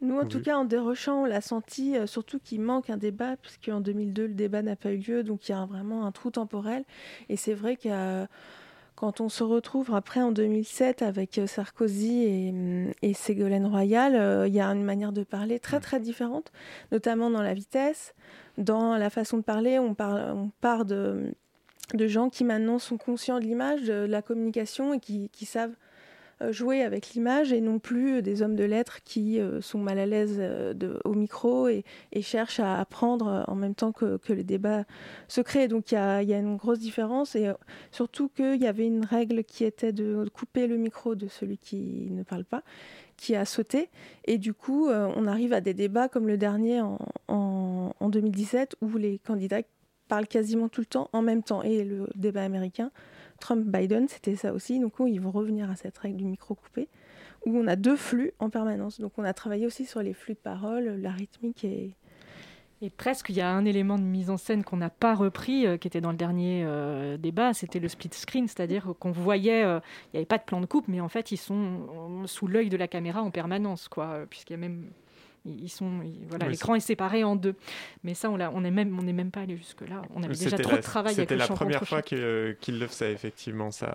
[0.00, 3.80] Nous, en tout cas, en dérochant, on l'a senti, surtout qu'il manque un débat, puisqu'en
[3.80, 6.84] 2002, le débat n'a pas eu lieu, donc il y a vraiment un trou temporel.
[7.28, 8.28] Et c'est vrai qu'il y a
[9.02, 14.14] quand on se retrouve après en 2007 avec euh, Sarkozy et, mm, et Ségolène Royal,
[14.14, 16.52] euh, il y a une manière de parler très très différente,
[16.92, 18.14] notamment dans la vitesse,
[18.58, 19.80] dans la façon de parler.
[19.80, 21.34] On, parle, on part de,
[21.94, 25.74] de gens qui maintenant sont conscients de l'image, de la communication et qui, qui savent
[26.50, 30.06] jouer avec l'image et non plus des hommes de lettres qui euh, sont mal à
[30.06, 31.84] l'aise euh, au micro et,
[32.20, 34.84] cherchent à apprendre en même temps que, que le débat
[35.28, 35.68] se crée.
[35.68, 37.50] Donc il y a, une grosse différence et
[37.90, 42.08] surtout qu'il y avait une règle qui était de couper le micro de celui qui
[42.10, 42.62] ne parle pas
[43.16, 43.88] qui a sauté.
[44.24, 48.96] Et du coup, on arrive à des débats comme le dernier en, en 2017 où
[48.96, 49.62] les candidats
[50.08, 51.62] parlent quasiment tout le temps en même temps.
[51.62, 52.90] Et le débat américain,
[53.42, 54.78] Trump-Biden, c'était ça aussi.
[54.78, 56.88] Donc ils vont revenir à cette règle du micro coupé,
[57.44, 59.00] où on a deux flux en permanence.
[59.00, 61.96] Donc on a travaillé aussi sur les flux de parole, la rythmique et,
[62.82, 65.66] et presque, il y a un élément de mise en scène qu'on n'a pas repris,
[65.66, 69.62] euh, qui était dans le dernier euh, débat, c'était le split screen, c'est-à-dire qu'on voyait,
[69.62, 72.48] euh, il n'y avait pas de plan de coupe, mais en fait, ils sont sous
[72.48, 74.90] l'œil de la caméra en permanence, quoi, puisqu'il y a même
[75.44, 77.54] ils sont, voilà, l'écran est séparé en deux.
[78.04, 80.02] Mais ça, on n'est on même, on même pas allé jusque là.
[80.14, 81.14] On avait déjà trop de travail.
[81.14, 83.94] C'était la première fois qu'il le faisait effectivement ça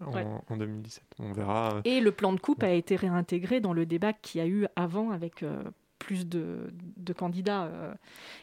[0.00, 1.02] en, en, 2017.
[1.18, 1.80] On verra.
[1.84, 4.66] Et le plan de coupe a été réintégré dans le débat qu'il y a eu
[4.76, 5.44] avant avec
[6.02, 7.64] plus de, candidats.
[7.64, 7.94] Euh,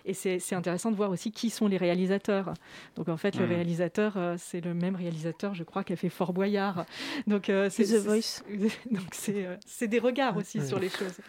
[0.06, 2.54] et c'est intéressant de voir aussi qui sont les réalisateurs.
[2.96, 6.10] Donc en fait, le réalisateur, euh, c'est le même réalisateur, je crois, qui a fait
[6.10, 6.86] Fort Boyard.
[7.28, 8.44] Donc euh, c'est The Voice.
[8.92, 11.20] Donc c'est des regards aussi sur les choses.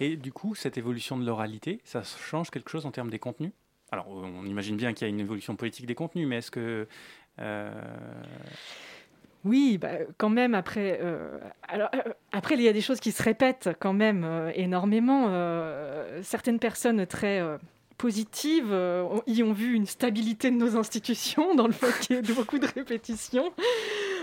[0.00, 3.52] Et du coup, cette évolution de l'oralité, ça change quelque chose en termes des contenus?
[3.92, 6.88] Alors, on imagine bien qu'il y a une évolution politique des contenus, mais est-ce que
[9.46, 13.12] oui, bah, quand même, après, euh, alors, euh, après, il y a des choses qui
[13.12, 15.30] se répètent quand même euh, énormément.
[16.22, 17.40] certaines personnes très
[17.96, 18.72] positives
[19.26, 22.58] y ont vu une stabilité de nos institutions dans le fait qu'il y ait beaucoup
[22.58, 23.52] de répétitions,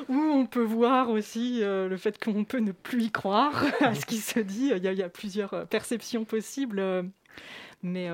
[0.10, 4.06] où on peut voir aussi le fait qu'on peut ne plus y croire à ce
[4.06, 4.72] qui se dit.
[4.76, 7.12] Il y, a plusieurs perceptions possibles.
[7.82, 8.10] mais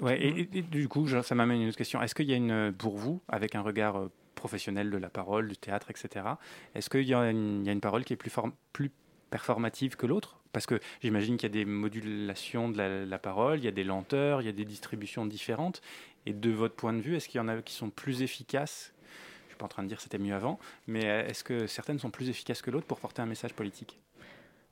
[0.00, 2.02] Ouais, et, du coup, ça m'amène à une autre question.
[2.02, 5.48] Est-ce qu'il y a une, pour vous, avec un regard euh, professionnel de la parole,
[5.48, 6.26] du théâtre, etc.,
[6.74, 8.32] est-ce qu'il y, a une parole qui est plus,
[8.72, 8.90] plus
[9.30, 10.39] performative que l'autre?
[10.52, 13.84] Parce que j'imagine qu'il y a des modulations de la, parole, il y a des
[13.84, 15.80] lenteurs, il y a des distributions différentes.
[16.26, 18.92] Et de votre point de vue, est-ce qu'il y en a qui sont plus efficaces?
[19.02, 21.66] Je ne suis pas en train de dire que c'était mieux avant, mais est-ce que
[21.66, 23.98] certaines sont plus efficaces que l'autre pour porter un message politique?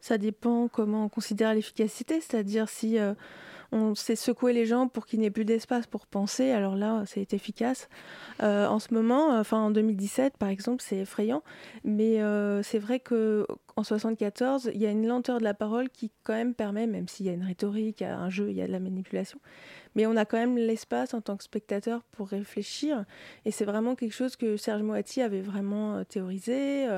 [0.01, 2.99] Ça dépend comment on considère l'efficacité, c'est-à-dire si...
[2.99, 3.15] Euh,
[3.71, 6.51] on sait secouer les gens pour qu'il n'y ait plus d'espace pour penser.
[6.51, 7.89] Alors là, c'est efficace.
[8.43, 11.43] Euh, en ce moment, enfin en 2017 par exemple, c'est effrayant.
[11.85, 13.47] Mais euh, c'est vrai que
[13.77, 17.09] en 74, il y a une lenteur de la parole qui quand même permet, même
[17.09, 18.81] s'il y a une rhétorique, il y a un jeu, il y a de la
[18.81, 19.39] manipulation,
[19.95, 23.05] mais on a quand même l'espace en tant que spectateur pour réfléchir.
[23.45, 26.89] Et c'est vraiment quelque chose que Serge Moati avait vraiment théorisé.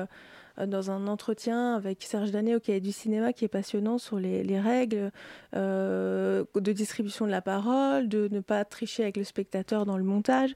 [0.61, 4.19] Euh, dans un entretien avec Serge Danet au Cahier du cinéma qui est passionnant sur
[4.19, 5.11] les, règles
[5.55, 10.03] euh, de distribution de la parole, de ne pas tricher avec le spectateur dans le
[10.03, 10.55] montage.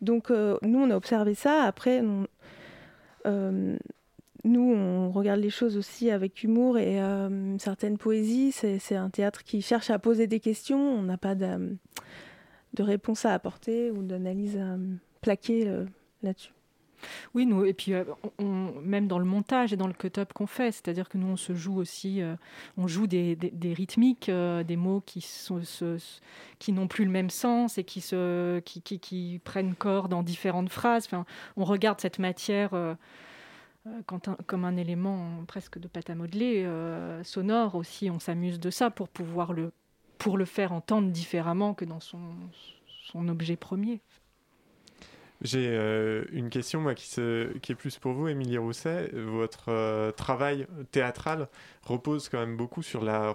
[0.00, 1.62] Donc euh, nous, on a observé ça.
[1.62, 2.26] Après, nous,
[4.44, 8.52] on regarde les choses aussi avec humour et une certaine poésie.
[8.52, 10.78] C'est un théâtre qui cherche à poser des questions.
[10.78, 11.76] On n'a pas de,
[12.74, 14.76] de, réponse à apporter ou d'analyse à
[15.20, 15.68] plaquer
[16.22, 16.55] là-dessus.
[17.34, 18.04] Oui, nous, et puis euh,
[18.82, 21.54] même dans le montage et dans le cut-up qu'on fait, c'est-à-dire que nous, on se
[21.54, 22.34] joue aussi, euh,
[22.76, 25.60] on joue des, des, rythmiques, euh, des mots qui, sont,
[26.58, 30.70] qui n'ont plus le même sens et qui, se, qui, qui, prennent corps dans différentes
[30.70, 31.08] phrases.
[31.56, 32.70] On regarde cette matière
[34.46, 36.68] comme un élément presque de pâte à modeler,
[37.22, 38.10] sonore aussi.
[38.10, 39.72] On s'amuse de ça pour pouvoir le,
[40.18, 42.20] pour le faire entendre différemment que dans son,
[43.06, 44.00] son objet premier.
[45.42, 49.10] J'ai euh, une question moi, qui, est plus pour vous, Émilie Rousset.
[49.12, 51.48] Votre euh, travail théâtral
[51.82, 53.34] repose quand même beaucoup sur la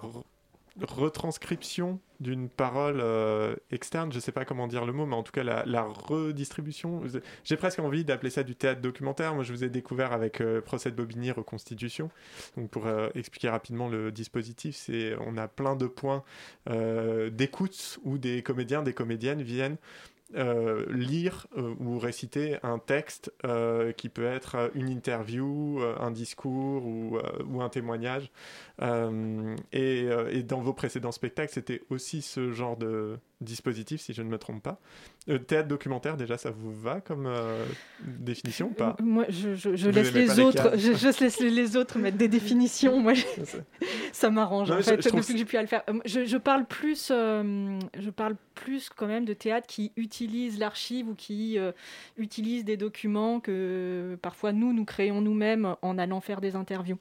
[0.80, 5.22] retranscription d'une parole euh, externe, je ne sais pas comment dire le mot, mais en
[5.22, 7.02] tout cas la, redistribution.
[7.44, 9.34] J'ai presque envie d'appeler ça du théâtre documentaire.
[9.34, 12.10] Moi, je vous ai découvert avec Procès de Bobigny, Reconstitution.
[12.56, 16.22] Donc, pour expliquer rapidement le dispositif, c'est on a plein de points
[17.30, 19.76] d'écoute où des comédiens, des comédiennes viennent
[20.34, 26.86] euh, lire euh, ou réciter un texte euh, qui peut être une interview, un discours
[26.86, 27.18] ou,
[27.60, 28.30] un témoignage.
[29.72, 34.38] Et, dans vos précédents spectacles, c'était aussi ce genre de dispositif, si je ne me
[34.38, 34.80] trompe pas.
[35.46, 37.28] théâtre documentaire, déjà, ça vous va comme
[38.00, 42.28] définition ou pas Moi, je, je, laisse les, autres, je, laisse les autres mettre des
[42.28, 42.98] définitions.
[43.00, 43.14] Moi,
[44.12, 45.82] ça m'arrange en fait, depuis que j'ai pu le faire.
[46.04, 51.58] Je, parle plus, je parle plus quand même de théâtre qui utilise l'archive ou qui
[51.58, 51.72] euh,
[52.16, 56.98] utilise des documents que parfois nous, nous créons nous-mêmes en allant faire des interviews.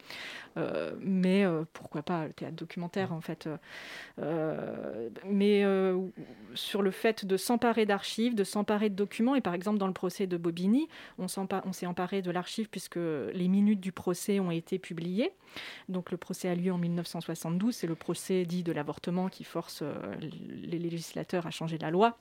[0.57, 3.47] Euh, mais euh, pourquoi pas le théâtre documentaire en fait.
[5.25, 5.63] mais
[6.53, 9.93] sur le fait de s'emparer d'archives, de s'emparer de documents, et par exemple dans le
[9.93, 14.79] procès de Bobigny, on s'est emparé de l'archive puisque les minutes du procès ont été
[14.79, 15.31] publiées.
[15.89, 19.83] Donc le procès a lieu en 1972, c'est le procès dit de l'avortement qui force
[20.21, 22.17] les législateurs à changer la loi.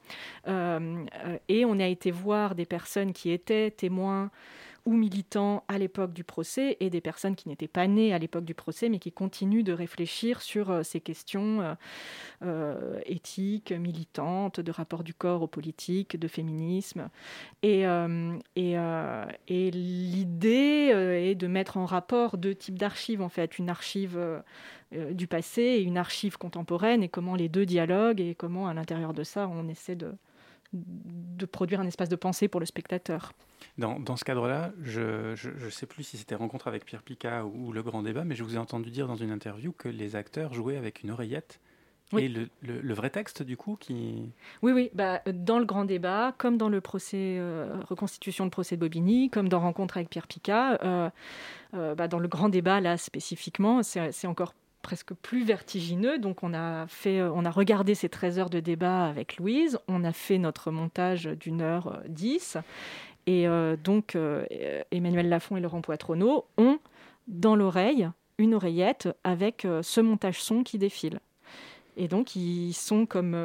[0.47, 4.31] et on a été voir des personnes qui étaient témoins
[4.87, 8.45] ou militants à l'époque du procès et des personnes qui n'étaient pas nées à l'époque
[8.45, 11.75] du procès, mais qui continuent de réfléchir sur euh, ces questions euh,
[12.43, 17.09] euh, éthiques, militantes, de rapport du corps aux politiques, de féminisme.
[17.63, 17.85] Et,
[18.57, 18.75] et,
[19.49, 20.93] et l'idée
[21.31, 24.19] est de mettre en rapport deux types d'archives, en fait, une archive
[24.93, 29.13] du passé et une archive contemporaine, et comment les deux dialoguent, et comment à l'intérieur
[29.13, 30.15] de ça, on essaie de,
[30.73, 33.33] de produire un espace de pensée pour le spectateur.
[33.79, 37.73] Dans, dans ce cadre-là, je ne sais plus si c'était Rencontre avec Pierre Picard ou,
[37.73, 40.55] Le Grand Débat, mais je vous ai entendu dire dans une interview que les acteurs
[40.55, 41.61] jouaient avec une oreillette.
[42.19, 44.33] Et le, le, vrai texte, du coup, qui...
[44.63, 44.91] Oui, oui.
[44.95, 49.31] Bah, dans le grand débat, comme dans le procès, euh, reconstitution de procès de Bobigny,
[49.31, 50.27] comme dans Rencontre avec Pierre
[50.83, 51.09] euh,
[51.75, 56.19] euh, bah, dans le grand débat, là, spécifiquement, c'est encore presque plus vertigineux.
[56.19, 59.79] Donc on a, fait, euh, on a regardé ces 13 heures de débat avec Louise,
[59.89, 62.59] on a fait notre montage d'une heure 10.
[63.27, 64.45] Et euh, donc euh,
[64.91, 66.79] Emmanuel Lafont et Laurent Poitronneau ont
[67.29, 68.09] dans l'oreille
[68.39, 71.21] une oreillette avec ce montage son qui défile.
[71.97, 73.37] Et donc ils sont comme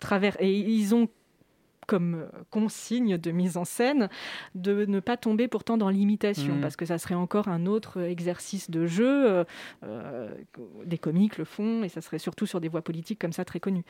[0.00, 1.08] travers et ils ont
[1.88, 4.08] comme euh, consigne de mise en scène
[4.54, 6.60] de ne pas tomber pourtant dans l'imitation, mmh.
[6.60, 9.28] parce que ça serait encore un autre exercice de jeu.
[9.28, 9.44] Euh,
[9.82, 10.28] euh,
[10.84, 13.58] des comiques le font, et ça serait surtout sur des voix politiques comme ça très
[13.58, 13.84] connues.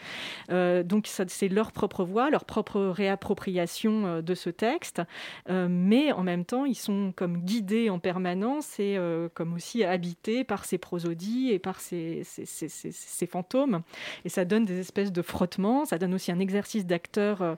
[0.49, 5.03] donc c'est leur propre voix, leur propre réappropriation de ce texte,
[5.49, 8.97] mais en même temps, ils sont comme guidés en permanence et
[9.35, 13.83] comme aussi habités par ces prosodies et par ces, ces, ces, ces, fantômes.
[14.25, 17.57] Et ça donne des espèces de frottements, ça donne aussi un exercice d'acteur euh, euh,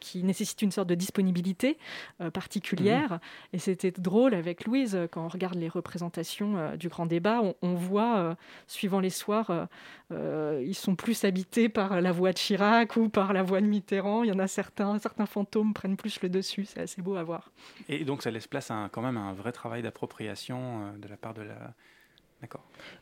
[0.00, 1.78] qui nécessite une sorte de disponibilité
[2.20, 3.12] euh, particulière.
[3.12, 3.18] Mhm.
[3.54, 8.36] Et c'était drôle avec Louise, quand on regarde les représentations du grand débat, on, voit,
[8.66, 9.68] suivant les soirs,
[10.10, 14.24] ils sont plus habités par la voix de Chirac ou par la voix de Mitterrand.
[14.24, 16.64] Il y en a certains, certains fantômes prennent plus le dessus.
[16.64, 17.50] C'est assez beau à voir.
[17.88, 21.16] Et donc ça laisse place à quand même à un vrai travail d'appropriation de la
[21.16, 21.74] part de la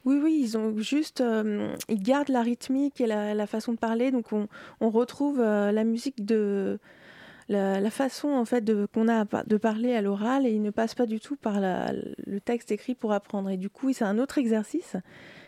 [0.05, 4.11] oui, oui, ils ont juste, euh, ils gardent la rythmique et la, façon de parler,
[4.11, 6.79] donc on, retrouve euh, la musique de
[7.49, 11.07] la, façon en fait qu'on a de parler à l'oral et ils ne passent pas
[11.07, 13.51] du tout par le texte écrit pour apprendre.
[13.51, 14.97] Et du coup, c'est un autre exercice.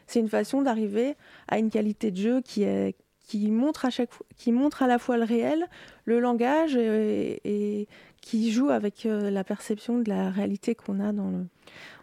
[0.07, 1.17] C'est une façon d'arriver
[1.49, 4.99] à une qualité de jeu qui est qui montre à chaque qui montre à la
[4.99, 5.67] fois le réel,
[6.05, 7.87] le langage et
[8.23, 11.45] qui joue avec euh, la perception de la réalité qu'on a dans le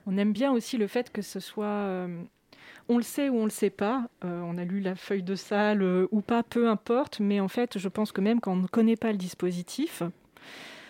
[0.06, 2.22] on aime bien aussi le fait que ce soit euh,
[2.88, 5.36] on le sait ou on le sait pas, euh, on a lu la feuille de
[5.36, 8.68] salle ou pas, peu importe, mais en fait, je pense que même quand on ne
[8.68, 10.02] connaît pas le dispositif,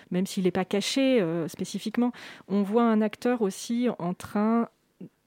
[0.09, 2.13] même s'il n'est pas caché spécifiquement,
[2.47, 4.69] on voit un acteur aussi en train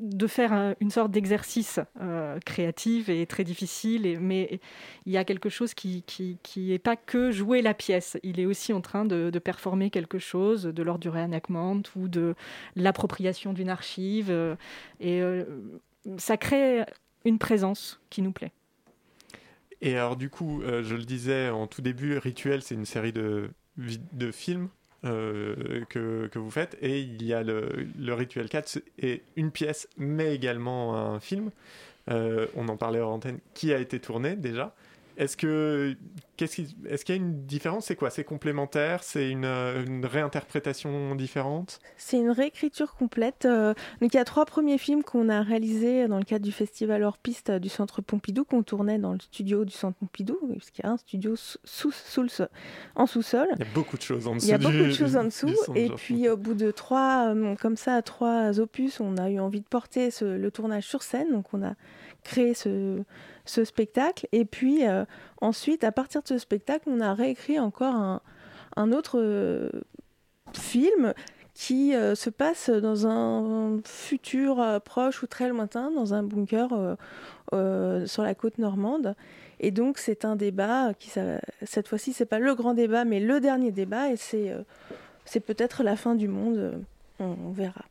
[0.03, 4.61] de faire une sorte d'exercice euh, créatif et très difficile, mais
[5.07, 8.19] il y a quelque chose qui qui, est pas que jouer la pièce.
[8.25, 12.35] Il est aussi en train de, performer quelque chose de l'ordre du reenactment ou de
[12.75, 14.57] l'appropriation d'une archive, euh,
[15.01, 15.45] et euh,
[16.17, 16.85] ça crée
[17.25, 18.53] une présence qui nous plaît.
[19.81, 23.51] Et alors du coup, je le disais en tout début, Rituel, c'est une série de,
[23.77, 24.69] de films
[25.05, 26.77] euh, que, vous faites.
[26.81, 31.51] Et il y a le, le Rituel 4, et une pièce, mais également un film.
[32.11, 34.75] Euh, on en parlait en antenne, qui a été tourné déjà.
[35.17, 35.97] Est-ce que
[36.37, 37.87] qu'est-ce est-ce qu'il y a une différence?
[37.87, 38.11] C'est quoi?
[38.11, 39.03] C'est complémentaire?
[39.03, 41.81] C'est une, une, réinterprétation différente?
[41.97, 43.45] C'est une réécriture complète.
[43.45, 46.53] Euh, donc il y a trois premiers films qu'on a réalisés dans le cadre du
[46.53, 50.83] festival hors piste du Centre Pompidou qu'on tournait dans le studio du Centre Pompidou, puisqu'il
[50.85, 52.27] y a un studio sous, sous,
[52.97, 53.49] en sous-sol.
[53.57, 54.47] Il y a beaucoup de choses en dessous.
[54.47, 55.55] Il y a beaucoup de choses en dessous.
[55.75, 59.61] Et puis au bout de trois, euh, comme ça, trois opus, on a eu envie
[59.61, 61.31] de porter le tournage sur scène.
[61.33, 61.75] Donc on a
[62.25, 63.03] créé ce
[63.45, 64.27] ce spectacle.
[64.33, 65.05] Et puis euh,
[65.41, 68.21] ensuite, à partir de ce spectacle, on a réécrit encore
[68.77, 69.71] un, autre euh,
[70.55, 71.15] film
[71.55, 76.97] qui euh, se passe dans un futur proche ou très lointain, dans un bunker
[78.07, 79.15] sur la côte normande.
[79.61, 81.11] Et donc c'est un débat qui,
[81.63, 84.53] cette fois-ci, c'est pas le grand débat, mais le dernier débat, et c'est
[85.25, 86.83] c'est peut-être la fin du monde.
[87.21, 87.85] on verra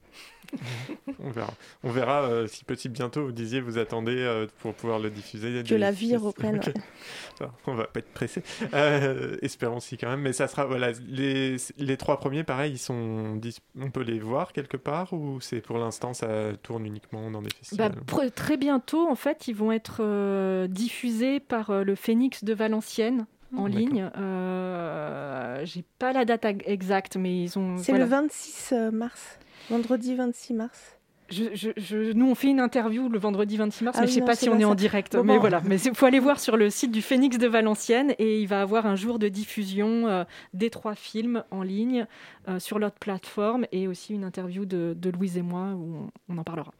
[1.19, 1.53] on verra.
[1.83, 5.63] On verra euh, si petit bientôt vous disiez vous attendez euh, pour pouvoir le diffuser.
[5.63, 6.59] Que la vie reprenne.
[7.67, 8.43] on va pas être pressé.
[8.73, 10.21] Euh, espérons si quand même.
[10.21, 13.39] Mais ça sera voilà les, les trois premiers pareil ils sont
[13.79, 17.49] on peut les voir quelque part ou c'est pour l'instant ça tourne uniquement dans des
[17.49, 17.93] festivals?
[18.07, 23.25] Bah, très bientôt en fait ils vont être diffusés par le Phénix de Valenciennes
[23.55, 24.09] en ligne.
[24.17, 27.77] Euh, J'ai pas la date exacte, mais ils ont.
[27.77, 29.39] C'est le 26 mars.
[29.69, 30.97] Vendredi 26 mars.
[31.29, 34.09] je, je- je- nous, on fait une interview le vendredi 26 mars, Ah mais oui,
[34.11, 35.15] je sais non, pas c'est si on est en direct.
[35.15, 35.39] Bon, mais bon.
[35.39, 38.47] voilà, mais il faut aller voir sur le site du Phénix de Valenciennes et il
[38.47, 40.23] va avoir un jour de diffusion euh,
[40.53, 42.05] des trois films en ligne
[42.49, 46.33] euh, sur notre plateforme et aussi une interview de, de Louise et moi où on,
[46.33, 46.73] on en parlera.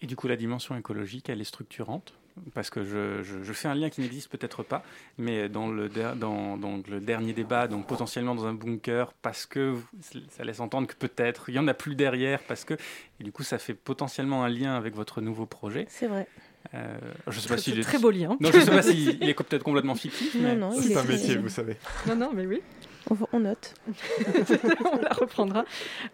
[0.00, 2.14] Et du coup, la dimension écologique, elle est structurante?
[2.54, 4.82] Parce que je, je- je fais un lien qui n'existe peut-être pas,
[5.18, 9.46] mais dans le, der- dans, donc le dernier débat, donc potentiellement dans un bunker, parce
[9.46, 9.76] que
[10.30, 12.74] ça laisse entendre que peut-être il y en a plus derrière, parce que
[13.20, 15.86] et du coup ça fait potentiellement un lien avec votre nouveau projet.
[15.88, 16.26] C'est vrai.
[16.74, 18.36] Euh, je sais pas est très beau lien.
[18.40, 20.34] Non, je sais pas s'il est peut-être complètement fictif.
[20.36, 21.76] Non, mais- non, il C'est est un métier, vous savez.
[22.06, 22.60] Non, non, mais oui.
[23.10, 23.74] On, on note.
[24.92, 25.64] on la reprendra.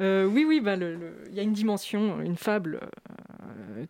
[0.00, 2.80] Euh, oui, oui, bah, le- le- il y a une dimension, une fable
[3.76, 3.84] euh,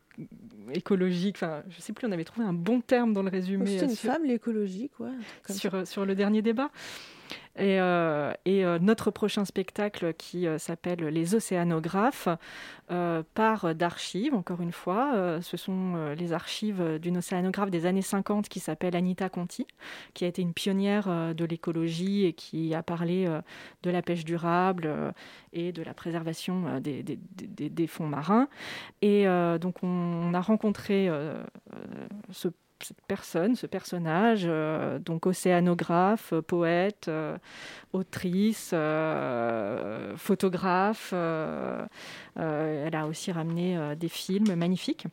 [0.73, 1.37] écologique.
[1.37, 3.79] Enfin, je sais plus, on avait trouvé un bon terme dans le résumé.
[3.79, 5.11] C'est euh, une sur- fable écologique, ouais.
[5.51, 6.71] sur, euh, sur le dernier débat.
[7.59, 12.29] Et, euh, euh, notre prochain spectacle qui euh, s'appelle Les Océanographes
[13.35, 15.41] part d'archives, encore une fois.
[15.43, 19.66] Ce sont les archives d'une océanographe des années 50 qui s'appelle Anita Conti,
[20.14, 23.29] qui a été une pionnière de l'écologie et qui a parlé
[23.83, 25.12] de la pêche durable
[25.53, 28.49] et de la préservation des, fonds marins.
[29.03, 29.26] Et
[29.61, 31.11] donc on, on a rencontré
[32.31, 32.49] ce
[32.85, 37.37] cette personne, ce personnage, euh, donc océanographe, poète, euh,
[37.93, 41.12] autrice, euh, photographe.
[41.12, 45.07] elle a aussi ramené des films magnifiques.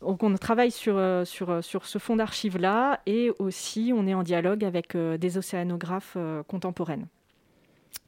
[0.00, 4.96] Donc on travaille sur, sur, ce fonds d'archives-là et aussi on est en dialogue avec
[4.96, 7.06] des océanographes contemporaines.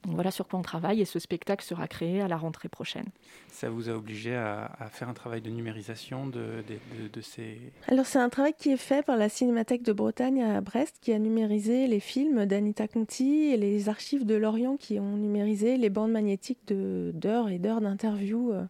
[0.05, 3.05] Donc voilà sur quoi on travaille et ce spectacle sera créé à la rentrée prochaine.
[3.49, 7.21] Ça vous a obligé à, à faire un travail de numérisation de, de- de- de
[7.21, 7.59] ces...
[7.87, 11.13] Alors c'est un travail qui est fait par la Cinémathèque de Bretagne à Brest qui
[11.13, 15.91] a numérisé les films d'Anita Conti et les archives de Lorient qui ont numérisé les
[15.91, 18.65] bandes magnétiques de- d'heures et d'heures d'interviews euh,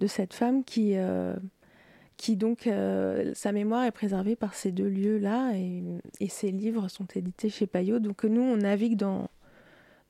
[0.00, 1.36] de cette femme qui, euh,
[2.16, 5.82] qui donc, euh, sa mémoire est préservée par ces deux lieux-là et,
[6.18, 8.00] et ses livres sont édités chez Payot.
[8.00, 9.30] Donc nous, on navigue dans,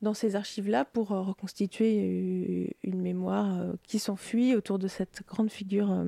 [0.01, 5.23] dans ces archives-là pour euh, reconstituer euh, une mémoire euh, qui s'enfuit autour de cette
[5.27, 6.05] grande figure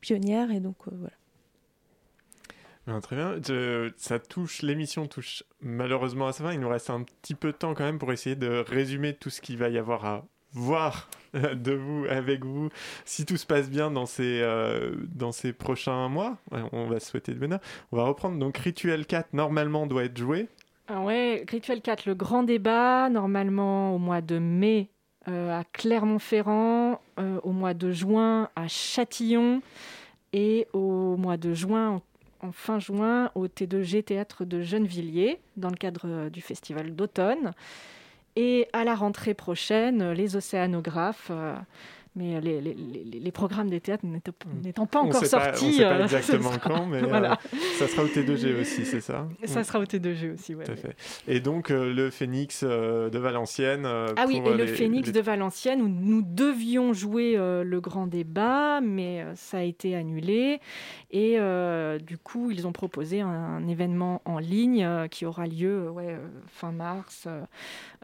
[0.00, 0.50] pionnière.
[0.50, 1.14] Et donc, voilà.
[2.88, 3.36] Non, très bien.
[3.96, 6.52] Ça touche, l'émission touche malheureusement à sa fin.
[6.52, 9.30] Il nous reste un petit peu de temps quand même pour essayer de résumer tout
[9.30, 12.68] ce qu'il va y avoir à voir de vous, avec vous,
[13.04, 14.42] si tout se passe bien dans ces,
[15.14, 16.38] dans ces prochains mois.
[16.72, 17.60] On va se souhaiter de bonheur.
[17.92, 18.36] On va reprendre.
[18.36, 20.48] Donc, Rituel 4, normalement, doit être joué.
[20.88, 24.90] Ah ouais, Rituel 4, le grand débat, normalement au mois de mai
[25.28, 29.62] euh, à Clermont-Ferrand, euh, au mois de juin à Châtillon
[30.32, 32.02] et au mois de juin,
[32.40, 37.52] en, fin juin, au T2G Théâtre de Gennevilliers, dans le cadre euh, du festival d'automne.
[38.34, 41.30] Et à la rentrée prochaine, les océanographes.
[42.16, 44.04] Euh, mais les, les- les- les programmes des théâtres
[44.62, 45.64] n'étant pas On encore sait pas- sortis.
[45.66, 47.34] on sait pas euh, exactement sera- quand, mais euh,
[47.78, 49.26] ça sera au T2G aussi, c'est ça?
[49.44, 50.96] Ça sera au T2G aussi, fait.
[51.26, 53.86] Et donc, euh, le Phoenix euh, de Valenciennes.
[53.86, 57.80] euh, Ah oui, et euh, le Phénix de Valenciennes, où nous devions jouer euh, le
[57.80, 60.60] grand débat, mais euh, ça a été annulé.
[61.10, 65.46] Et euh, du coup, ils ont proposé un, un événement en ligne euh, qui aura
[65.46, 67.24] lieu euh, ouais, euh, fin mars.
[67.26, 67.40] euh,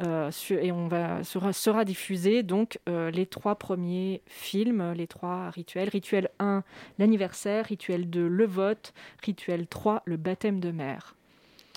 [0.00, 5.06] euh, sur- et on va, sera, sera diffusé donc euh, les trois premiers films, les
[5.06, 5.88] trois rituels.
[5.88, 6.62] Rituel 1,
[6.98, 7.66] l'anniversaire.
[7.66, 8.92] Rituel 2, le vote.
[9.22, 11.17] Rituel 3, le baptême de mer.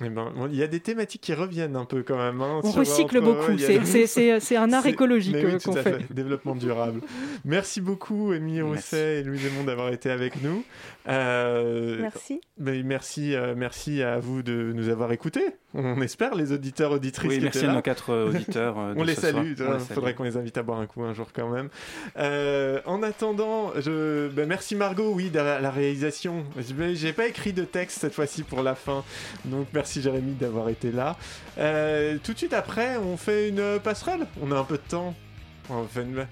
[0.03, 2.41] Eh ben, bon, il y a des thématiques qui reviennent un peu quand même.
[2.41, 5.83] hein, On recycle entre- beaucoup, c'est- des- un art écologique, oui, euh, tout qu'on à
[5.83, 6.13] fait.
[6.13, 7.01] Développement durable.
[7.45, 10.63] Merci beaucoup, Émilie Rousset et Louis Desmond d'avoir été avec nous.
[11.07, 12.41] Euh, Merci.
[12.57, 15.45] ben, merci, euh, merci à vous de nous avoir écoutés.
[15.73, 17.29] On espère, les auditeurs, auditrices.
[17.31, 17.75] Oui, qui merci étaient à là.
[17.75, 19.37] nos quatre, auditeurs, euh, On les salue.
[19.37, 19.81] On Il les salue.
[19.93, 21.69] faudrait qu'on les invite à boire un coup un jour quand même.
[22.17, 24.27] Euh, en attendant, je...
[24.29, 26.43] ben, merci Margot, oui, de la, la réalisation.
[26.57, 29.03] Je- J'ai pas écrit de texte cette fois-ci pour la fin.
[29.45, 31.17] Donc merci Jérémy d'avoir été là.
[31.57, 34.27] Euh, tout de suite après, on fait une passerelle.
[34.41, 35.15] On a un peu de temps.
[35.69, 36.25] On fait une...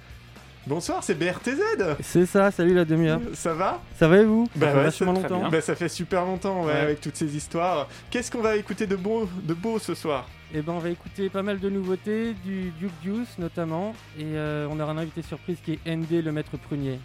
[0.68, 1.62] Bonsoir, c'est BRTZ.
[2.02, 3.22] C'est ça, salut la demi-heure.
[3.34, 3.82] Ça va?
[3.98, 4.46] Ça va et vous?
[4.54, 5.50] Ça bah fait ouais, vachement longtemps.
[5.50, 6.80] Bah, ça fait super longtemps ouais, Ouais.
[6.80, 7.88] avec toutes ces histoires.
[8.12, 10.28] Qu'est-ce qu'on va écouter de beau, de beau ce soir?
[10.54, 14.68] Et ben on va écouter pas mal de nouveautés, du Duke Deuce notamment, et euh,
[14.70, 17.00] on aura un invité surprise qui est ND le maître prunier.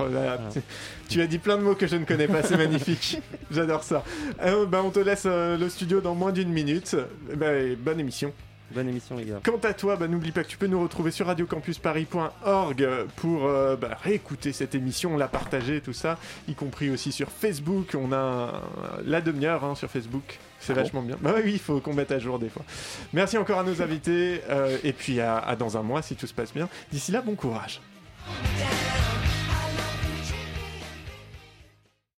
[0.00, 0.38] Là,
[1.08, 3.18] tu- as dit plein de mots que je ne connais pas, c'est magnifique.
[3.50, 4.02] J'adore ça.
[4.42, 6.96] Euh, bah, on te laisse euh, le studio dans moins d'une minute.
[7.36, 8.32] Bah, et bonne émission.
[8.74, 9.40] Bonne émission les gars.
[9.44, 13.76] Quant à toi, bah, n'oublie pas que tu peux nous retrouver sur radiocampusparis.org pour euh,
[13.76, 16.18] bah, réécouter cette émission, la partager, tout ça,
[16.48, 17.94] y compris aussi sur Facebook.
[17.94, 18.52] On a un-
[19.04, 20.38] la demi-heure hein, sur Facebook.
[20.58, 21.16] C'est Ah bon vachement bien.
[21.20, 22.64] Bah oui, il faut qu'on mette à jour des fois.
[23.12, 26.26] Merci encore à nos invités euh, et puis à, à dans un mois si tout
[26.26, 26.68] se passe bien.
[26.90, 27.80] D'ici là, bon courage.